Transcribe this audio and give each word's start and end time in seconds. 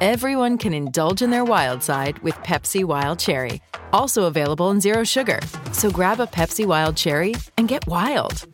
everyone 0.00 0.58
can 0.58 0.72
indulge 0.72 1.22
in 1.22 1.30
their 1.30 1.44
wild 1.44 1.82
side 1.82 2.18
with 2.20 2.34
Pepsi 2.36 2.84
Wild 2.84 3.18
Cherry. 3.18 3.60
Also 3.92 4.24
available 4.24 4.70
in 4.70 4.80
Zero 4.80 5.04
Sugar. 5.04 5.40
So 5.72 5.90
grab 5.90 6.20
a 6.20 6.26
Pepsi 6.26 6.66
Wild 6.66 6.96
Cherry 6.96 7.34
and 7.58 7.68
get 7.68 7.86
wild. 7.86 8.46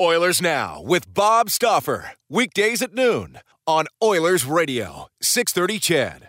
Oilers 0.00 0.42
Now 0.42 0.82
with 0.82 1.12
Bob 1.12 1.50
Stauffer. 1.50 2.12
Weekdays 2.28 2.82
at 2.82 2.92
noon 2.92 3.38
on 3.66 3.86
Oilers 4.02 4.44
Radio, 4.44 5.06
630 5.20 5.78
CHED. 5.78 6.28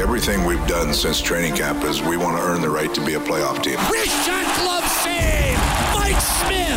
Everything 0.00 0.44
we've 0.44 0.64
done 0.66 0.92
since 0.92 1.20
training 1.20 1.56
camp 1.56 1.82
is 1.84 2.02
we 2.02 2.16
want 2.16 2.36
to 2.36 2.42
earn 2.42 2.60
the 2.60 2.68
right 2.68 2.92
to 2.94 3.04
be 3.04 3.14
a 3.14 3.18
playoff 3.18 3.62
team. 3.62 3.78
Wrist 3.90 4.26
shot 4.26 4.44
glove 4.58 4.86
save! 4.86 5.56
Mike 5.94 6.20
Smith, 6.20 6.48
a 6.48 6.50
game 6.50 6.73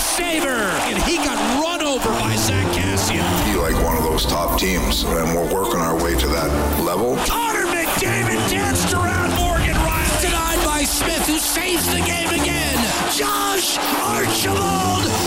saver! 0.00 0.64
And 0.88 1.02
he 1.04 1.16
got 1.16 1.36
run 1.62 1.82
over 1.82 2.08
by 2.20 2.34
Zack 2.36 2.66
Kassian. 2.74 3.24
Be 3.44 3.58
like 3.58 3.74
one 3.84 3.96
of 3.96 4.02
those 4.02 4.24
top 4.24 4.58
teams, 4.58 5.04
and 5.04 5.34
we're 5.34 5.52
working 5.52 5.80
our 5.80 5.96
way 6.02 6.14
to 6.18 6.26
that 6.28 6.50
level. 6.80 7.16
Connor 7.26 7.66
McDavid 7.66 8.40
danced 8.50 8.92
around 8.92 9.34
Morgan 9.36 9.76
Rielly. 9.76 10.22
Denied 10.22 10.64
by 10.64 10.84
Smith, 10.84 11.26
who 11.26 11.38
saves 11.38 11.86
the 11.92 12.00
game 12.00 12.28
again. 12.30 12.78
Josh 13.12 13.78
Archibald 14.00 15.19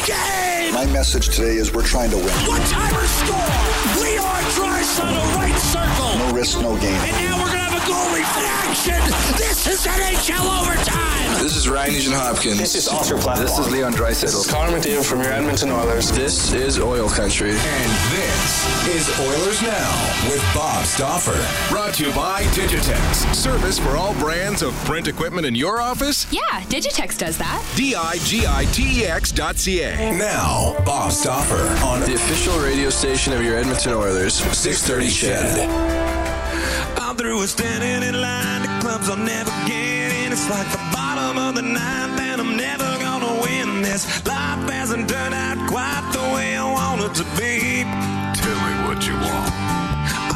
the 0.00 0.06
game! 0.06 0.74
My 0.74 0.86
message 0.86 1.34
today 1.34 1.56
is 1.56 1.72
we're 1.72 1.82
trying 1.82 2.10
to 2.10 2.16
win. 2.16 2.26
One-timer 2.26 3.06
score! 3.06 4.02
Leon 4.02 4.42
Draisaitl, 4.54 5.34
right 5.36 5.58
circle! 5.58 6.18
No 6.18 6.34
risk, 6.34 6.60
no 6.60 6.76
gain. 6.78 6.94
And 6.94 7.16
now 7.24 7.38
we're 7.38 7.46
going 7.46 7.58
to 7.58 7.70
have 7.70 7.82
a 7.82 7.86
goal 7.86 8.08
reaction! 8.14 9.00
This 9.36 9.66
is 9.66 9.86
NHL 9.86 10.62
overtime! 10.62 11.42
This 11.42 11.56
is 11.56 11.68
Ryan 11.68 11.92
Nugent 11.92 12.14
Hopkins. 12.16 12.58
This 12.58 12.74
is 12.74 12.88
Oscar 12.88 13.16
Platt. 13.16 13.38
This 13.38 13.58
is 13.58 13.70
Leon 13.70 13.92
Draisaitl. 13.92 14.20
This 14.22 14.34
is 14.34 14.50
Connor 14.50 14.76
McDavid 14.76 15.04
from 15.04 15.20
your 15.22 15.32
Edmonton 15.32 15.70
Oilers. 15.70 16.10
This 16.10 16.52
is 16.52 16.78
Oil 16.78 17.08
Country. 17.08 17.50
And 17.50 17.90
this 18.10 18.86
is 18.88 19.08
Oilers 19.20 19.62
Now 19.62 20.28
with 20.28 20.42
Bob 20.54 20.84
Stauffer. 20.84 21.38
Brought 21.72 21.94
to 21.94 22.06
you 22.06 22.12
by 22.12 22.42
Digitex. 22.54 23.34
Service 23.34 23.78
for 23.78 23.96
all 23.96 24.14
brands 24.14 24.62
of 24.62 24.74
print 24.84 25.06
equipment 25.06 25.46
in 25.46 25.54
your 25.54 25.80
office? 25.80 26.26
Yeah, 26.32 26.40
Digitex 26.62 27.16
does 27.16 27.38
that. 27.38 27.64
D-I-G-I-T-E-X 27.76 29.32
dot 29.32 29.56
C-A. 29.58 29.87
Now, 29.96 30.76
Bob 30.84 31.12
Stauffer 31.12 31.64
on 31.84 32.00
The 32.00 32.14
official 32.14 32.58
radio 32.58 32.90
station 32.90 33.32
of 33.32 33.42
your 33.42 33.56
Edmonton 33.56 33.94
Oilers, 33.94 34.34
630 34.34 35.08
CHED. 35.08 35.68
I'm 37.00 37.16
through 37.16 37.38
with 37.40 37.48
standing 37.48 38.06
in 38.06 38.20
line. 38.20 38.62
The 38.62 38.68
clubs 38.80 39.08
I'll 39.08 39.16
never 39.16 39.50
get 39.66 40.12
in. 40.12 40.32
It's 40.32 40.48
like 40.50 40.70
the 40.70 40.82
bottom 40.92 41.38
of 41.38 41.54
the 41.54 41.62
ninth, 41.62 42.20
and 42.20 42.40
I'm 42.40 42.56
never 42.56 42.84
gonna 43.00 43.40
win 43.40 43.80
this. 43.80 44.04
Life 44.26 44.68
hasn't 44.68 45.08
turned 45.08 45.34
out 45.34 45.56
quite 45.68 46.04
the 46.12 46.20
way 46.36 46.56
I 46.56 46.64
want 46.70 47.00
it 47.00 47.14
to 47.16 47.24
be. 47.40 47.84
Tell 48.36 48.60
me 48.68 48.74
what 48.84 49.00
you 49.08 49.14
want. 49.14 49.52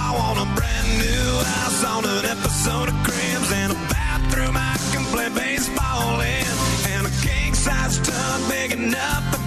I 0.00 0.08
want 0.17 0.39
a 0.41 0.48
brand 0.56 0.89
new 0.97 1.28
house 1.45 1.84
on 1.84 2.05
an 2.06 2.25
episode 2.25 2.89
of 2.89 2.97
Cribs 3.05 3.53
and 3.53 3.73
a 3.73 3.80
bathroom 3.92 4.56
I 4.56 4.78
can 4.92 5.05
play 5.12 5.28
baseball 5.28 6.20
in, 6.20 6.56
and 6.97 7.06
a 7.06 7.12
king 7.20 7.52
size 7.55 7.98
tub 8.01 8.48
big 8.48 8.73
enough 8.73 9.42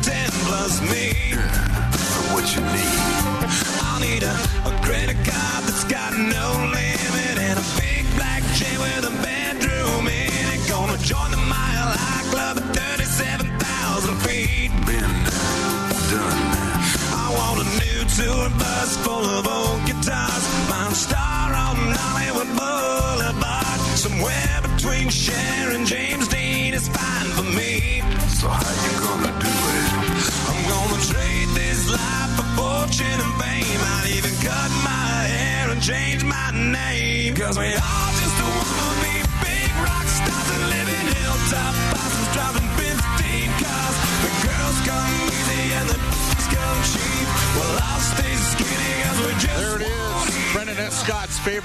for 0.56 0.86
ten 0.86 1.12
plus. 1.16 2.34
What 2.34 2.56
you 2.56 2.62
need. 2.62 3.26
I'll 3.84 4.00
need 4.00 4.24
a, 4.24 4.36
a 4.66 4.72
credit 4.84 5.18
card 5.26 5.64
that's 5.66 5.84
got 5.86 6.14
no 6.14 6.48
limit 6.74 7.38
and 7.38 7.60
a 7.60 7.66
big 7.80 8.06
black 8.16 8.44
chain 8.56 8.78
with 8.80 9.06
a 9.06 9.14
bedroom 9.24 10.08
in 10.08 10.46
it. 10.54 10.62
Gonna 10.70 10.98
join 10.98 11.32
the 11.32 11.38
Mile 11.38 11.92
High 11.96 12.26
Club 12.32 12.58
at 12.58 12.76
37,000 12.76 14.16
feet. 14.26 14.72
Been 14.86 15.14
done. 16.12 16.44
I 17.14 17.28
want 17.38 17.62
a 17.64 17.68
new 17.82 18.00
tour 18.18 18.50
bus 18.60 18.98
full 18.98 19.26
of 19.26 19.48
old 19.48 19.82
guitars. 19.86 20.44
Mine 20.70 20.96
star 20.96 21.54
on 21.54 21.78
Hollywood 22.00 22.52
Boulevard. 22.60 23.80
Somewhere 23.98 24.60
between 24.64 25.10
Cher 25.10 25.72
and 25.72 25.86
James 25.86 26.28
Dean 26.28 26.74
is 26.74 26.88
fine 26.90 27.30
for 27.38 27.44
me. 27.44 28.02
So 28.30 28.48
how 28.48 28.74
you 28.86 28.95
fortune 32.96 33.20
and 33.20 33.42
fame. 33.42 33.80
I'd 33.82 34.12
even 34.16 34.32
cut 34.42 34.72
my 34.84 35.28
hair 35.28 35.70
and 35.70 35.82
change 35.82 36.24
my 36.24 36.52
name. 36.52 37.36
Cause 37.36 37.58
we 37.58 37.74
all 37.74 38.15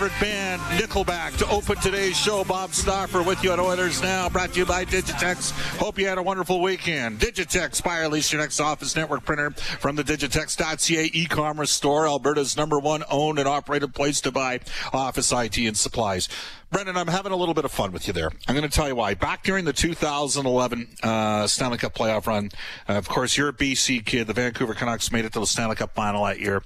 favorite 0.00 0.20
band, 0.20 0.62
Nickelback, 0.80 1.36
to 1.36 1.46
open 1.50 1.76
today's 1.76 2.16
show. 2.16 2.42
Bob 2.42 2.72
Stauffer 2.72 3.22
with 3.22 3.44
you 3.44 3.52
at 3.52 3.58
Oilers 3.58 4.00
Now, 4.00 4.30
brought 4.30 4.54
to 4.54 4.58
you 4.60 4.64
by 4.64 4.86
Digitex. 4.86 5.50
Hope 5.76 5.98
you 5.98 6.08
had 6.08 6.16
a 6.16 6.22
wonderful 6.22 6.62
weekend. 6.62 7.18
Digitex, 7.18 7.84
buy 7.84 7.98
or 7.98 8.08
lease 8.08 8.32
your 8.32 8.40
next 8.40 8.60
office 8.60 8.96
network 8.96 9.26
printer 9.26 9.50
from 9.50 9.96
the 9.96 10.02
Digitex.ca 10.02 11.10
e-commerce 11.12 11.70
store, 11.70 12.06
Alberta's 12.06 12.56
number 12.56 12.78
one 12.78 13.04
owned 13.10 13.38
and 13.38 13.46
operated 13.46 13.94
place 13.94 14.22
to 14.22 14.32
buy 14.32 14.60
office 14.94 15.32
IT 15.32 15.58
and 15.58 15.76
supplies. 15.76 16.30
Brendan, 16.70 16.96
I'm 16.96 17.08
having 17.08 17.32
a 17.32 17.36
little 17.36 17.54
bit 17.54 17.64
of 17.64 17.72
fun 17.72 17.90
with 17.90 18.06
you 18.06 18.12
there. 18.12 18.30
I'm 18.46 18.54
going 18.54 18.68
to 18.68 18.74
tell 18.74 18.86
you 18.86 18.94
why. 18.94 19.14
Back 19.14 19.42
during 19.42 19.64
the 19.64 19.72
2011 19.72 20.88
uh, 21.02 21.48
Stanley 21.48 21.78
Cup 21.78 21.94
playoff 21.94 22.26
run, 22.26 22.50
uh, 22.88 22.92
of 22.92 23.08
course, 23.08 23.36
you're 23.36 23.48
a 23.48 23.52
BC 23.52 24.06
kid. 24.06 24.28
The 24.28 24.34
Vancouver 24.34 24.74
Canucks 24.74 25.10
made 25.10 25.24
it 25.24 25.32
to 25.32 25.40
the 25.40 25.46
Stanley 25.46 25.74
Cup 25.74 25.94
final 25.94 26.24
that 26.26 26.38
year. 26.38 26.62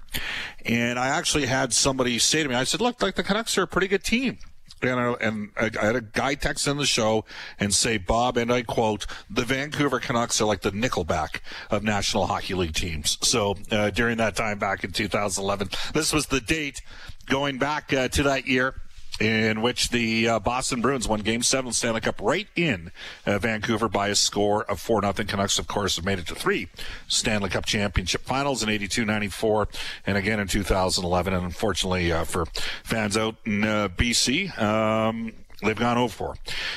And 0.67 0.99
I 0.99 1.09
actually 1.09 1.47
had 1.47 1.73
somebody 1.73 2.19
say 2.19 2.43
to 2.43 2.49
me, 2.51 2.55
I 2.55 2.65
said, 2.65 2.83
look, 2.83 3.01
like 3.01 3.15
the 3.15 3.23
Canucks 3.23 3.57
are 3.57 3.63
a 3.63 3.67
pretty 3.67 3.89
good 3.89 4.05
team. 4.05 4.39
And, 4.83 5.01
I, 5.01 5.13
and 5.23 5.51
I 5.59 5.71
had 5.87 5.97
a 5.97 6.03
guy 6.03 6.35
text 6.35 6.69
in 6.69 6.77
the 6.77 6.85
show 6.85 7.25
and 7.59 7.73
say, 7.73 7.97
Bob, 7.97 8.37
and 8.37 8.53
I 8.53 8.61
quote, 8.61 9.07
the 9.31 9.45
Vancouver 9.47 10.01
Canucks 10.01 10.39
are 10.43 10.45
like 10.45 10.61
the 10.61 10.73
Nickelback 10.73 11.41
of 11.71 11.83
National 11.83 12.27
Hockey 12.27 12.53
League 12.53 12.75
teams. 12.75 13.17
So 13.23 13.57
uh, 13.71 13.89
during 13.89 14.19
that 14.19 14.37
time 14.37 14.59
back 14.59 14.85
in 14.85 14.93
2011, 14.93 15.71
this 15.95 16.13
was 16.13 16.27
the 16.27 16.43
date 16.43 16.83
going 17.25 17.57
back 17.57 17.91
uh, 17.95 18.09
to 18.09 18.23
that 18.25 18.47
year 18.47 18.75
in 19.21 19.63
which 19.63 19.91
the 19.91 20.29
uh, 20.29 20.39
Boston 20.41 20.81
Bruins 20.81 21.07
won 21.07 21.21
Game 21.21 21.43
Seven 21.43 21.69
of 21.69 21.75
Stanley 21.75 22.01
Cup 22.01 22.21
right 22.21 22.49
in 22.57 22.91
uh, 23.27 23.39
Vancouver 23.39 23.89
by 23.89 24.09
a 24.09 24.15
score 24.15 24.65
of 24.65 24.81
four 24.81 25.01
nothing. 25.01 25.27
Canucks, 25.27 25.59
of 25.59 25.67
course, 25.67 25.97
have 25.97 26.05
made 26.05 26.19
it 26.19 26.27
to 26.27 26.35
three 26.35 26.69
Stanley 27.07 27.51
Cup 27.51 27.65
championship 27.65 28.23
finals 28.23 28.63
in 28.63 28.69
82, 28.69 29.05
94, 29.05 29.69
and 30.07 30.19
again 30.19 30.41
in 30.41 30.49
2011. 30.49 31.33
And 31.33 31.45
unfortunately 31.45 32.13
uh, 32.13 32.25
for 32.25 32.47
fans 32.83 33.17
out 33.17 33.37
in 33.45 33.65
uh, 33.65 33.89
BC. 33.89 34.59
Um, 34.61 35.33
They've 35.65 35.77
gone 35.77 35.99
over 35.99 36.13
for. 36.13 36.37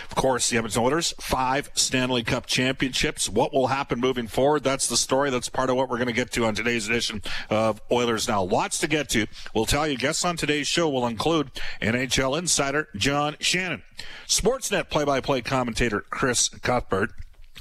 Of 0.09 0.15
course, 0.15 0.49
the 0.49 0.57
Edmonton 0.57 0.83
Oilers, 0.83 1.13
five 1.19 1.69
Stanley 1.73 2.23
Cup 2.23 2.45
championships. 2.45 3.29
What 3.29 3.53
will 3.53 3.67
happen 3.67 3.99
moving 3.99 4.27
forward? 4.27 4.63
That's 4.63 4.87
the 4.87 4.97
story. 4.97 5.29
That's 5.29 5.49
part 5.49 5.69
of 5.69 5.75
what 5.75 5.89
we're 5.89 5.97
going 5.97 6.07
to 6.07 6.13
get 6.13 6.31
to 6.33 6.45
on 6.45 6.55
today's 6.55 6.87
edition 6.87 7.21
of 7.49 7.81
Oilers 7.91 8.27
Now. 8.27 8.43
Lots 8.43 8.79
to 8.79 8.87
get 8.87 9.09
to. 9.09 9.27
We'll 9.53 9.65
tell 9.65 9.87
you 9.87 9.97
guests 9.97 10.25
on 10.25 10.37
today's 10.37 10.67
show 10.67 10.89
will 10.89 11.07
include 11.07 11.51
NHL 11.81 12.37
insider 12.37 12.87
John 12.95 13.35
Shannon, 13.39 13.83
Sportsnet 14.27 14.89
play-by-play 14.89 15.41
commentator 15.41 16.01
Chris 16.09 16.49
Cuthbert, 16.49 17.11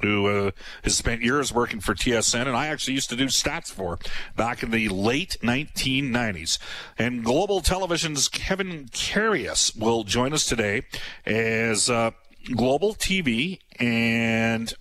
who 0.02 0.26
uh, 0.26 0.50
has 0.84 0.96
spent 0.96 1.22
years 1.22 1.52
working 1.52 1.80
for 1.80 1.94
TSN, 1.94 2.46
and 2.46 2.56
I 2.56 2.66
actually 2.68 2.94
used 2.94 3.10
to 3.10 3.16
do 3.16 3.26
stats 3.26 3.70
for 3.70 3.98
back 4.36 4.62
in 4.62 4.70
the 4.70 4.88
late 4.88 5.36
1990s. 5.42 6.58
And 6.98 7.24
Global 7.24 7.60
Television's 7.60 8.28
Kevin 8.28 8.88
Karius 8.90 9.78
will 9.78 10.04
join 10.04 10.32
us 10.32 10.46
today 10.46 10.82
as 11.24 11.90
uh, 11.90 12.12
Global 12.54 12.94
TV 12.94 13.60
and 13.78 14.72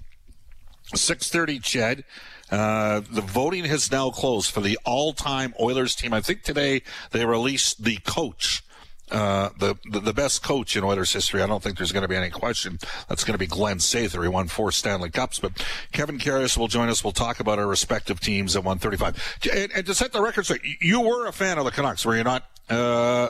6:30 0.94 1.62
Ched. 1.62 2.04
Uh, 2.52 3.02
the 3.12 3.22
voting 3.22 3.66
has 3.66 3.92
now 3.92 4.12
closed 4.12 4.52
for 4.52 4.62
the 4.62 4.78
all-time 4.86 5.54
Oilers 5.60 5.96
team. 5.96 6.14
I 6.14 6.22
think 6.22 6.44
today 6.44 6.84
they 7.10 7.26
released 7.26 7.84
the 7.84 7.98
coach 8.06 8.64
uh, 9.12 9.50
the, 9.60 9.78
the, 9.92 10.00
the 10.00 10.14
best 10.14 10.44
coach 10.44 10.76
in 10.76 10.84
Oilers 10.84 11.14
history. 11.14 11.42
I 11.42 11.48
don't 11.48 11.62
think 11.62 11.78
there's 11.78 11.92
going 11.92 12.02
to 12.02 12.08
be 12.08 12.16
any 12.16 12.30
question. 12.30 12.80
That's 13.08 13.24
going 13.24 13.34
to 13.34 13.38
be 13.40 13.48
Glenn 13.48 13.78
Sather. 13.78 14.24
He 14.24 14.30
won 14.30 14.48
four 14.48 14.72
Stanley 14.72 15.10
Cups. 15.10 15.40
But 15.40 15.66
Kevin 15.92 16.18
Karius 16.18 16.58
will 16.58 16.68
join 16.68 16.90
us. 16.90 17.04
We'll 17.04 17.14
talk 17.14 17.40
about 17.40 17.60
our 17.60 17.68
respective 17.68 18.20
teams 18.20 18.56
at 18.56 18.64
135. 18.64 19.40
And, 19.54 19.72
and 19.74 19.86
to 19.86 19.94
set 19.94 20.12
the 20.12 20.22
record 20.22 20.46
straight, 20.46 20.62
you 20.82 21.02
were 21.02 21.28
a 21.28 21.32
fan 21.32 21.58
of 21.58 21.66
the 21.66 21.72
Canucks, 21.72 22.06
were 22.06 22.16
you 22.16 22.24
not? 22.24 22.44
uh, 22.70 23.30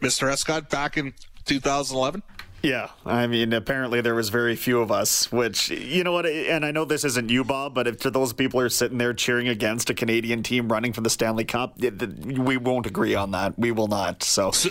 Mr. 0.00 0.30
Escott 0.30 0.70
back 0.70 0.96
in 0.96 1.14
2011? 1.44 2.22
Yeah, 2.62 2.90
I 3.06 3.28
mean, 3.28 3.52
apparently 3.52 4.00
there 4.00 4.16
was 4.16 4.30
very 4.30 4.56
few 4.56 4.80
of 4.80 4.90
us. 4.90 5.30
Which 5.30 5.70
you 5.70 6.02
know 6.02 6.12
what, 6.12 6.26
and 6.26 6.64
I 6.64 6.72
know 6.72 6.84
this 6.84 7.04
isn't 7.04 7.30
you, 7.30 7.44
Bob, 7.44 7.74
but 7.74 7.86
if 7.86 7.98
to 8.00 8.10
those 8.10 8.32
people 8.32 8.58
are 8.60 8.68
sitting 8.68 8.98
there 8.98 9.14
cheering 9.14 9.46
against 9.48 9.90
a 9.90 9.94
Canadian 9.94 10.42
team 10.42 10.70
running 10.70 10.92
for 10.92 11.00
the 11.00 11.10
Stanley 11.10 11.44
Cup, 11.44 11.78
we 11.78 12.56
won't 12.56 12.86
agree 12.86 13.14
on 13.14 13.30
that. 13.30 13.56
We 13.58 13.70
will 13.70 13.86
not. 13.86 14.24
So, 14.24 14.50
so 14.50 14.70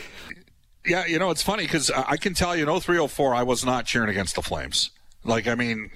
yeah, 0.86 1.06
you 1.06 1.19
know, 1.19 1.30
it's 1.30 1.44
funny 1.44 1.63
because 1.63 1.89
I 1.92 2.18
can 2.18 2.34
tell 2.34 2.56
you, 2.56 2.63
in 2.63 2.80
0304, 2.80 3.36
I 3.36 3.44
was 3.44 3.66
not 3.66 3.86
cheering 3.86 4.10
against 4.10 4.36
the 4.36 4.42
Flames. 4.42 4.92
Like, 5.24 5.48
I 5.48 5.56
mean, 5.56 5.89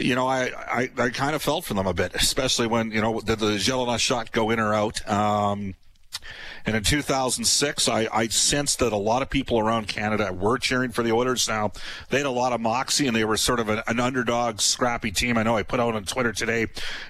you 0.00 0.14
know, 0.14 0.26
I, 0.26 0.50
I, 0.66 0.90
I 0.98 1.10
kind 1.10 1.34
of 1.34 1.42
felt 1.42 1.64
for 1.64 1.74
them 1.74 1.86
a 1.86 1.94
bit, 1.94 2.14
especially 2.14 2.66
when, 2.66 2.90
you 2.90 3.00
know, 3.00 3.20
did 3.20 3.38
the 3.38 3.56
Gelinas 3.56 4.00
shot 4.00 4.32
go 4.32 4.50
in 4.50 4.58
or 4.58 4.74
out? 4.74 5.08
Um, 5.08 5.74
and 6.66 6.76
in 6.76 6.82
2006, 6.82 7.88
I, 7.88 8.08
I, 8.12 8.28
sensed 8.28 8.80
that 8.80 8.92
a 8.92 8.96
lot 8.96 9.22
of 9.22 9.30
people 9.30 9.58
around 9.58 9.88
Canada 9.88 10.32
were 10.32 10.58
cheering 10.58 10.90
for 10.90 11.02
the 11.02 11.12
Oilers. 11.12 11.48
Now, 11.48 11.72
they 12.10 12.18
had 12.18 12.26
a 12.26 12.30
lot 12.30 12.52
of 12.52 12.60
moxie 12.60 13.06
and 13.06 13.16
they 13.16 13.24
were 13.24 13.36
sort 13.36 13.60
of 13.60 13.68
an, 13.68 13.80
an 13.86 14.00
underdog, 14.00 14.60
scrappy 14.60 15.10
team. 15.10 15.38
I 15.38 15.42
know 15.44 15.56
I 15.56 15.62
put 15.62 15.80
out 15.80 15.94
on 15.94 16.04
Twitter 16.04 16.32
today, 16.32 16.66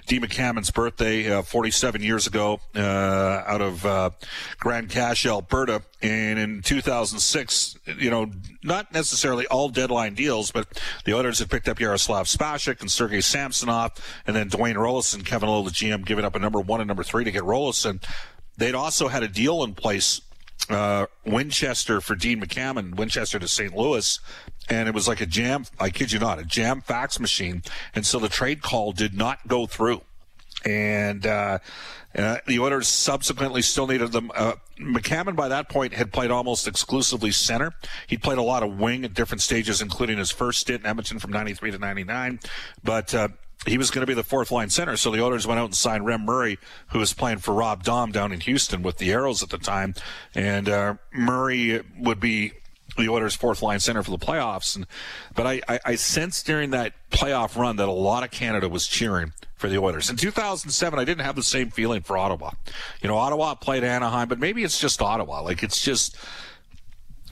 Dean 0.07 0.21
McAmmond's 0.21 0.71
birthday, 0.71 1.29
uh, 1.29 1.41
47 1.41 2.01
years 2.01 2.25
ago, 2.25 2.61
uh, 2.75 2.79
out 2.79 3.61
of 3.61 3.85
uh, 3.85 4.11
Grande 4.59 4.89
Cache, 4.89 5.25
Alberta. 5.25 5.83
And 6.01 6.39
in 6.39 6.61
2006, 6.61 7.77
you 7.97 8.09
know, 8.09 8.31
not 8.63 8.93
necessarily 8.93 9.45
all 9.47 9.67
deadline 9.67 10.13
deals, 10.13 10.51
but 10.51 10.81
the 11.03 11.13
Oilers 11.13 11.39
had 11.39 11.49
picked 11.49 11.67
up 11.67 11.79
Yaroslav 11.79 12.27
Spacek 12.27 12.79
and 12.79 12.89
Sergei 12.89 13.19
Samsonov, 13.19 13.91
and 14.25 14.35
then 14.35 14.49
Dwayne 14.49 14.75
Roloson, 14.75 15.25
Kevin 15.25 15.49
Lowe, 15.49 15.63
the 15.63 15.71
GM, 15.71 16.05
giving 16.05 16.23
up 16.23 16.35
a 16.35 16.39
number 16.39 16.61
one 16.61 16.79
and 16.79 16.87
number 16.87 17.03
three 17.03 17.25
to 17.25 17.31
get 17.31 17.43
Roloson. 17.43 18.01
They'd 18.59 18.75
also 18.75 19.07
had 19.07 19.23
a 19.23 19.27
deal 19.29 19.63
in 19.63 19.73
place, 19.73 20.21
uh, 20.69 21.05
Winchester 21.25 22.01
for 22.01 22.13
Dean 22.13 22.41
McAmmond, 22.41 22.95
Winchester 22.95 23.39
to 23.39 23.47
St. 23.47 23.75
Louis, 23.75 24.19
and 24.69 24.89
it 24.89 24.93
was 24.93 25.07
like 25.07 25.21
a 25.21 25.25
jam, 25.25 25.65
I 25.79 25.89
kid 25.89 26.11
you 26.11 26.19
not, 26.19 26.39
a 26.39 26.43
jam 26.43 26.81
fax 26.81 27.21
machine. 27.21 27.63
And 27.95 28.05
so 28.05 28.19
the 28.19 28.27
trade 28.27 28.61
call 28.61 28.91
did 28.91 29.13
not 29.13 29.47
go 29.47 29.65
through. 29.65 30.01
And, 30.65 31.25
uh, 31.25 31.59
uh, 32.13 32.37
the 32.47 32.59
Oilers 32.59 32.89
subsequently 32.89 33.61
still 33.61 33.87
needed 33.87 34.11
them. 34.11 34.29
Uh, 34.35 34.55
McAmmond 34.77 35.37
by 35.37 35.47
that 35.47 35.69
point 35.69 35.93
had 35.93 36.11
played 36.11 36.29
almost 36.29 36.67
exclusively 36.67 37.31
center. 37.31 37.73
He'd 38.07 38.21
played 38.21 38.39
a 38.39 38.43
lot 38.43 38.61
of 38.61 38.77
wing 38.77 39.05
at 39.05 39.13
different 39.13 39.41
stages, 39.41 39.81
including 39.81 40.17
his 40.17 40.31
first 40.31 40.59
stint 40.59 40.81
in 40.81 40.85
Edmonton 40.87 41.19
from 41.19 41.31
93 41.31 41.71
to 41.71 41.77
99. 41.77 42.39
But, 42.83 43.15
uh, 43.15 43.29
he 43.65 43.77
was 43.77 43.91
going 43.91 44.01
to 44.01 44.07
be 44.07 44.13
the 44.13 44.23
fourth 44.23 44.51
line 44.51 44.69
center. 44.69 44.95
So 44.95 45.11
the 45.11 45.23
Oilers 45.23 45.45
went 45.45 45.59
out 45.59 45.65
and 45.65 45.75
signed 45.75 46.05
Rem 46.05 46.25
Murray, 46.25 46.57
who 46.89 46.99
was 46.99 47.13
playing 47.13 47.39
for 47.39 47.53
Rob 47.53 47.83
Daum 47.83 48.11
down 48.11 48.31
in 48.31 48.39
Houston 48.41 48.81
with 48.81 48.97
the 48.97 49.09
Aeros 49.09 49.43
at 49.43 49.49
the 49.49 49.57
time. 49.57 49.95
And 50.33 50.69
uh, 50.69 50.95
Murray 51.11 51.81
would 51.97 52.19
be 52.19 52.53
the 52.97 53.09
Oilers' 53.09 53.35
fourth 53.35 53.61
line 53.61 53.79
center 53.79 54.01
for 54.03 54.11
the 54.11 54.17
playoffs. 54.17 54.75
And, 54.75 54.87
but 55.35 55.45
I, 55.45 55.61
I, 55.67 55.79
I 55.85 55.95
sensed 55.95 56.45
during 56.45 56.71
that 56.71 56.93
playoff 57.11 57.55
run 57.55 57.75
that 57.77 57.87
a 57.87 57.93
lot 57.93 58.23
of 58.23 58.31
Canada 58.31 58.69
was 58.69 58.87
cheering 58.87 59.33
for 59.55 59.67
the 59.67 59.77
Oilers. 59.77 60.09
In 60.09 60.15
2007, 60.15 60.97
I 60.97 61.03
didn't 61.03 61.25
have 61.25 61.35
the 61.35 61.43
same 61.43 61.69
feeling 61.69 62.01
for 62.01 62.17
Ottawa. 62.17 62.51
You 63.01 63.09
know, 63.09 63.17
Ottawa 63.17 63.55
played 63.55 63.83
Anaheim, 63.83 64.29
but 64.29 64.39
maybe 64.39 64.63
it's 64.63 64.79
just 64.79 65.01
Ottawa. 65.01 65.41
Like 65.41 65.63
it's 65.63 65.83
just 65.83 66.17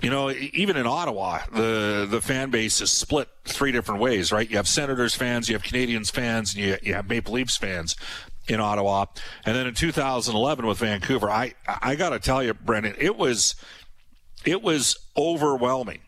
you 0.01 0.09
know, 0.09 0.29
even 0.31 0.77
in 0.77 0.85
Ottawa, 0.85 1.39
the 1.51 2.07
the 2.09 2.21
fan 2.21 2.51
base 2.51 2.81
is 2.81 2.91
split 2.91 3.29
three 3.45 3.71
different 3.71 3.99
ways, 3.99 4.31
right? 4.31 4.49
You 4.49 4.57
have 4.57 4.67
Senators 4.67 5.15
fans, 5.15 5.49
you 5.49 5.55
have 5.55 5.63
Canadiens 5.63 6.11
fans, 6.11 6.53
and 6.53 6.63
you, 6.63 6.77
you 6.83 6.94
have 6.94 7.09
Maple 7.09 7.33
Leafs 7.33 7.57
fans 7.57 7.95
in 8.47 8.59
Ottawa. 8.59 9.05
And 9.45 9.55
then 9.55 9.67
in 9.67 9.73
2011 9.73 10.65
with 10.65 10.77
Vancouver, 10.77 11.29
I 11.29 11.55
I 11.67 11.95
got 11.95 12.09
to 12.09 12.19
tell 12.19 12.44
you, 12.44 12.53
Brendan, 12.53 12.95
it 12.99 13.17
was 13.17 13.55
it 14.45 14.61
was 14.61 14.97
overwhelming 15.17 16.00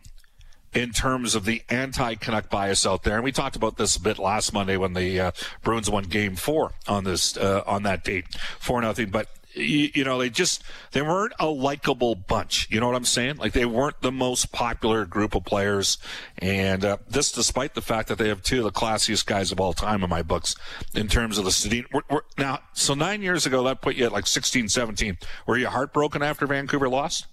in 0.72 0.92
terms 0.92 1.34
of 1.34 1.44
the 1.44 1.62
anti-Canuck 1.68 2.48
bias 2.48 2.86
out 2.86 3.02
there. 3.02 3.16
And 3.16 3.24
we 3.24 3.32
talked 3.32 3.56
about 3.56 3.76
this 3.76 3.96
a 3.96 4.00
bit 4.00 4.18
last 4.20 4.52
Monday 4.52 4.76
when 4.76 4.92
the 4.92 5.20
uh, 5.20 5.30
Bruins 5.62 5.90
won 5.90 6.04
Game 6.04 6.36
Four 6.36 6.72
on 6.86 7.04
this 7.04 7.36
uh, 7.36 7.62
on 7.66 7.82
that 7.82 8.04
date, 8.04 8.26
four 8.58 8.80
nothing. 8.80 9.10
But 9.10 9.28
you, 9.54 9.90
you, 9.94 10.04
know, 10.04 10.18
they 10.18 10.30
just 10.30 10.62
they 10.92 11.02
weren't 11.02 11.32
a 11.38 11.46
likable 11.46 12.14
bunch. 12.14 12.68
You 12.70 12.80
know 12.80 12.86
what 12.86 12.96
I'm 12.96 13.04
saying? 13.04 13.36
Like 13.36 13.52
they 13.52 13.66
weren't 13.66 14.00
the 14.00 14.12
most 14.12 14.52
popular 14.52 15.04
group 15.04 15.34
of 15.34 15.44
players, 15.44 15.98
and 16.38 16.84
uh, 16.84 16.96
this 17.08 17.32
despite 17.32 17.74
the 17.74 17.82
fact 17.82 18.08
that 18.08 18.18
they 18.18 18.28
have 18.28 18.42
two 18.42 18.58
of 18.58 18.64
the 18.64 18.72
classiest 18.72 19.26
guys 19.26 19.52
of 19.52 19.60
all 19.60 19.72
time 19.72 20.02
in 20.02 20.10
my 20.10 20.22
books 20.22 20.54
in 20.94 21.08
terms 21.08 21.38
of 21.38 21.44
the 21.44 21.50
Sedin. 21.50 21.84
Now, 22.38 22.60
so 22.72 22.94
nine 22.94 23.22
years 23.22 23.46
ago, 23.46 23.62
that 23.64 23.80
put 23.80 23.96
you 23.96 24.06
at 24.06 24.12
like 24.12 24.26
16, 24.26 24.68
17. 24.68 25.18
Were 25.46 25.58
you 25.58 25.68
heartbroken 25.68 26.22
after 26.22 26.46
Vancouver 26.46 26.88
lost? 26.88 27.26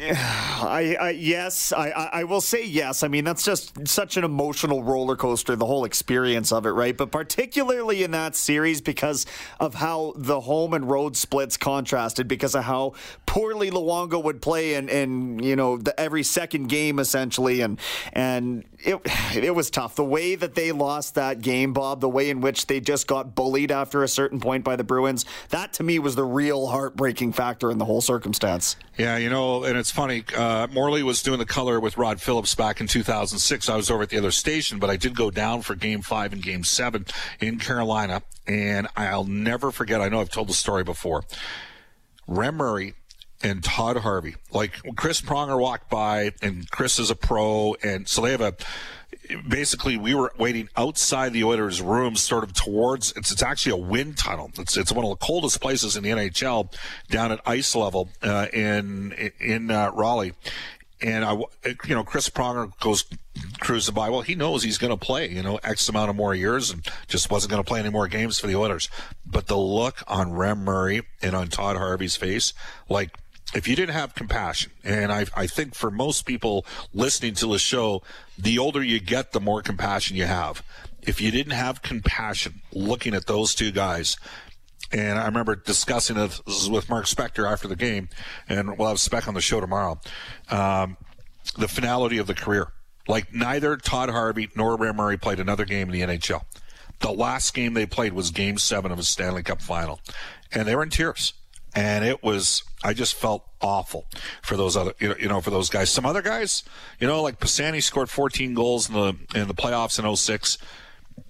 I, 0.00 0.96
I, 1.00 1.10
yes, 1.10 1.72
I, 1.72 1.90
I 1.90 2.24
will 2.24 2.40
say 2.40 2.64
yes. 2.64 3.02
I 3.02 3.08
mean, 3.08 3.24
that's 3.24 3.44
just 3.44 3.86
such 3.88 4.16
an 4.16 4.24
emotional 4.24 4.82
roller 4.82 5.16
coaster, 5.16 5.56
the 5.56 5.66
whole 5.66 5.84
experience 5.84 6.52
of 6.52 6.66
it, 6.66 6.70
right? 6.70 6.96
But 6.96 7.10
particularly 7.10 8.02
in 8.02 8.12
that 8.12 8.36
series 8.36 8.80
because 8.80 9.26
of 9.58 9.74
how 9.74 10.14
the 10.16 10.40
home 10.40 10.74
and 10.74 10.88
road 10.88 11.16
splits 11.16 11.56
contrasted, 11.56 12.28
because 12.28 12.54
of 12.54 12.64
how 12.64 12.94
poorly 13.38 13.70
Luongo 13.70 14.20
would 14.20 14.42
play 14.42 14.74
in, 14.74 14.88
in 14.88 15.38
you 15.38 15.54
know 15.54 15.76
the, 15.76 15.98
every 15.98 16.24
second 16.24 16.66
game 16.66 16.98
essentially, 16.98 17.60
and 17.60 17.78
and 18.12 18.64
it 18.80 18.98
it 19.32 19.54
was 19.54 19.70
tough. 19.70 19.94
The 19.94 20.04
way 20.04 20.34
that 20.34 20.56
they 20.56 20.72
lost 20.72 21.14
that 21.14 21.40
game, 21.40 21.72
Bob, 21.72 22.00
the 22.00 22.08
way 22.08 22.30
in 22.30 22.40
which 22.40 22.66
they 22.66 22.80
just 22.80 23.06
got 23.06 23.36
bullied 23.36 23.70
after 23.70 24.02
a 24.02 24.08
certain 24.08 24.40
point 24.40 24.64
by 24.64 24.74
the 24.74 24.82
Bruins, 24.82 25.24
that 25.50 25.72
to 25.74 25.84
me 25.84 26.00
was 26.00 26.16
the 26.16 26.24
real 26.24 26.66
heartbreaking 26.66 27.32
factor 27.32 27.70
in 27.70 27.78
the 27.78 27.84
whole 27.84 28.00
circumstance. 28.00 28.74
Yeah, 28.96 29.16
you 29.18 29.30
know, 29.30 29.62
and 29.62 29.78
it's 29.78 29.92
funny. 29.92 30.24
Uh, 30.36 30.66
Morley 30.72 31.04
was 31.04 31.22
doing 31.22 31.38
the 31.38 31.46
color 31.46 31.78
with 31.78 31.96
Rod 31.96 32.20
Phillips 32.20 32.56
back 32.56 32.80
in 32.80 32.88
2006. 32.88 33.68
I 33.68 33.76
was 33.76 33.88
over 33.88 34.02
at 34.02 34.08
the 34.08 34.18
other 34.18 34.32
station, 34.32 34.80
but 34.80 34.90
I 34.90 34.96
did 34.96 35.14
go 35.14 35.30
down 35.30 35.62
for 35.62 35.76
Game 35.76 36.02
Five 36.02 36.32
and 36.32 36.42
Game 36.42 36.64
Seven 36.64 37.06
in 37.38 37.60
Carolina, 37.60 38.22
and 38.48 38.88
I'll 38.96 39.22
never 39.22 39.70
forget. 39.70 40.00
I 40.00 40.08
know 40.08 40.20
I've 40.20 40.28
told 40.28 40.48
the 40.48 40.54
story 40.54 40.82
before. 40.82 41.22
Rem 42.26 42.56
Murray 42.56 42.94
and 43.42 43.62
Todd 43.62 43.98
Harvey. 43.98 44.36
Like 44.52 44.80
Chris 44.96 45.20
Pronger 45.20 45.60
walked 45.60 45.90
by, 45.90 46.32
and 46.42 46.70
Chris 46.70 46.98
is 46.98 47.10
a 47.10 47.14
pro, 47.14 47.76
and 47.82 48.08
so 48.08 48.22
they 48.22 48.32
have 48.32 48.40
a. 48.40 48.54
Basically, 49.46 49.98
we 49.98 50.14
were 50.14 50.32
waiting 50.38 50.70
outside 50.74 51.34
the 51.34 51.44
Oilers' 51.44 51.82
room, 51.82 52.16
sort 52.16 52.44
of 52.44 52.54
towards. 52.54 53.12
It's 53.12 53.30
it's 53.30 53.42
actually 53.42 53.72
a 53.72 53.84
wind 53.84 54.16
tunnel. 54.16 54.50
It's 54.58 54.76
it's 54.76 54.92
one 54.92 55.04
of 55.04 55.10
the 55.10 55.16
coldest 55.16 55.60
places 55.60 55.96
in 55.96 56.02
the 56.02 56.10
NHL, 56.10 56.72
down 57.10 57.32
at 57.32 57.40
ice 57.46 57.74
level 57.74 58.08
uh, 58.22 58.46
in 58.52 59.30
in 59.38 59.70
uh, 59.70 59.90
Raleigh. 59.92 60.32
And 61.00 61.24
I, 61.24 61.34
you 61.34 61.94
know, 61.94 62.02
Chris 62.02 62.28
Pronger 62.28 62.72
goes 62.80 63.04
cruising 63.60 63.94
by. 63.94 64.10
Well, 64.10 64.22
he 64.22 64.34
knows 64.34 64.64
he's 64.64 64.78
going 64.78 64.90
to 64.90 64.96
play, 64.96 65.30
you 65.30 65.42
know, 65.42 65.60
X 65.62 65.88
amount 65.88 66.10
of 66.10 66.16
more 66.16 66.34
years 66.34 66.70
and 66.70 66.84
just 67.06 67.30
wasn't 67.30 67.52
going 67.52 67.62
to 67.62 67.68
play 67.68 67.78
any 67.78 67.90
more 67.90 68.08
games 68.08 68.40
for 68.40 68.48
the 68.48 68.56
Oilers. 68.56 68.88
But 69.24 69.46
the 69.46 69.56
look 69.56 70.02
on 70.08 70.32
Rem 70.32 70.64
Murray 70.64 71.02
and 71.22 71.36
on 71.36 71.48
Todd 71.48 71.76
Harvey's 71.76 72.16
face, 72.16 72.52
like 72.88 73.16
if 73.54 73.66
you 73.66 73.74
didn't 73.74 73.94
have 73.94 74.14
compassion, 74.14 74.72
and 74.84 75.10
I, 75.10 75.26
I 75.34 75.46
think 75.46 75.74
for 75.74 75.90
most 75.90 76.26
people 76.26 76.66
listening 76.92 77.34
to 77.34 77.46
the 77.46 77.58
show, 77.58 78.02
the 78.36 78.58
older 78.58 78.82
you 78.82 79.00
get, 79.00 79.32
the 79.32 79.40
more 79.40 79.62
compassion 79.62 80.16
you 80.16 80.26
have. 80.26 80.62
If 81.02 81.20
you 81.20 81.30
didn't 81.30 81.52
have 81.52 81.80
compassion 81.80 82.60
looking 82.72 83.14
at 83.14 83.26
those 83.26 83.54
two 83.54 83.70
guys, 83.70 84.18
and 84.92 85.18
I 85.18 85.26
remember 85.26 85.56
discussing 85.56 86.16
this 86.16 86.68
with 86.68 86.88
Mark 86.88 87.06
Spector 87.06 87.50
after 87.50 87.68
the 87.68 87.76
game, 87.76 88.08
and 88.48 88.78
we'll 88.78 88.88
have 88.88 89.00
Spec 89.00 89.28
on 89.28 89.34
the 89.34 89.40
show 89.40 89.60
tomorrow. 89.60 90.00
Um, 90.50 90.96
the 91.56 91.68
finality 91.68 92.18
of 92.18 92.26
the 92.26 92.34
career. 92.34 92.72
Like 93.06 93.32
neither 93.32 93.76
Todd 93.78 94.10
Harvey 94.10 94.50
nor 94.54 94.76
Ray 94.76 94.92
Murray 94.92 95.16
played 95.16 95.40
another 95.40 95.64
game 95.64 95.88
in 95.88 95.92
the 95.92 96.16
NHL. 96.16 96.42
The 97.00 97.10
last 97.10 97.54
game 97.54 97.74
they 97.74 97.86
played 97.86 98.12
was 98.12 98.30
Game 98.30 98.58
Seven 98.58 98.92
of 98.92 98.98
a 98.98 99.02
Stanley 99.02 99.42
Cup 99.42 99.62
Final, 99.62 100.00
and 100.52 100.66
they 100.66 100.74
were 100.74 100.82
in 100.82 100.90
tears 100.90 101.32
and 101.74 102.04
it 102.04 102.22
was 102.22 102.62
I 102.82 102.94
just 102.94 103.14
felt 103.14 103.44
awful 103.60 104.06
for 104.42 104.56
those 104.56 104.76
other 104.76 104.94
you 105.00 105.08
know, 105.08 105.14
you 105.18 105.28
know 105.28 105.40
for 105.40 105.50
those 105.50 105.70
guys. 105.70 105.90
Some 105.90 106.06
other 106.06 106.22
guys, 106.22 106.62
you 107.00 107.06
know, 107.06 107.22
like 107.22 107.40
Pisani 107.40 107.80
scored 107.80 108.10
14 108.10 108.54
goals 108.54 108.88
in 108.88 108.94
the 108.94 109.16
in 109.34 109.48
the 109.48 109.54
playoffs 109.54 110.02
in 110.02 110.16
06. 110.16 110.58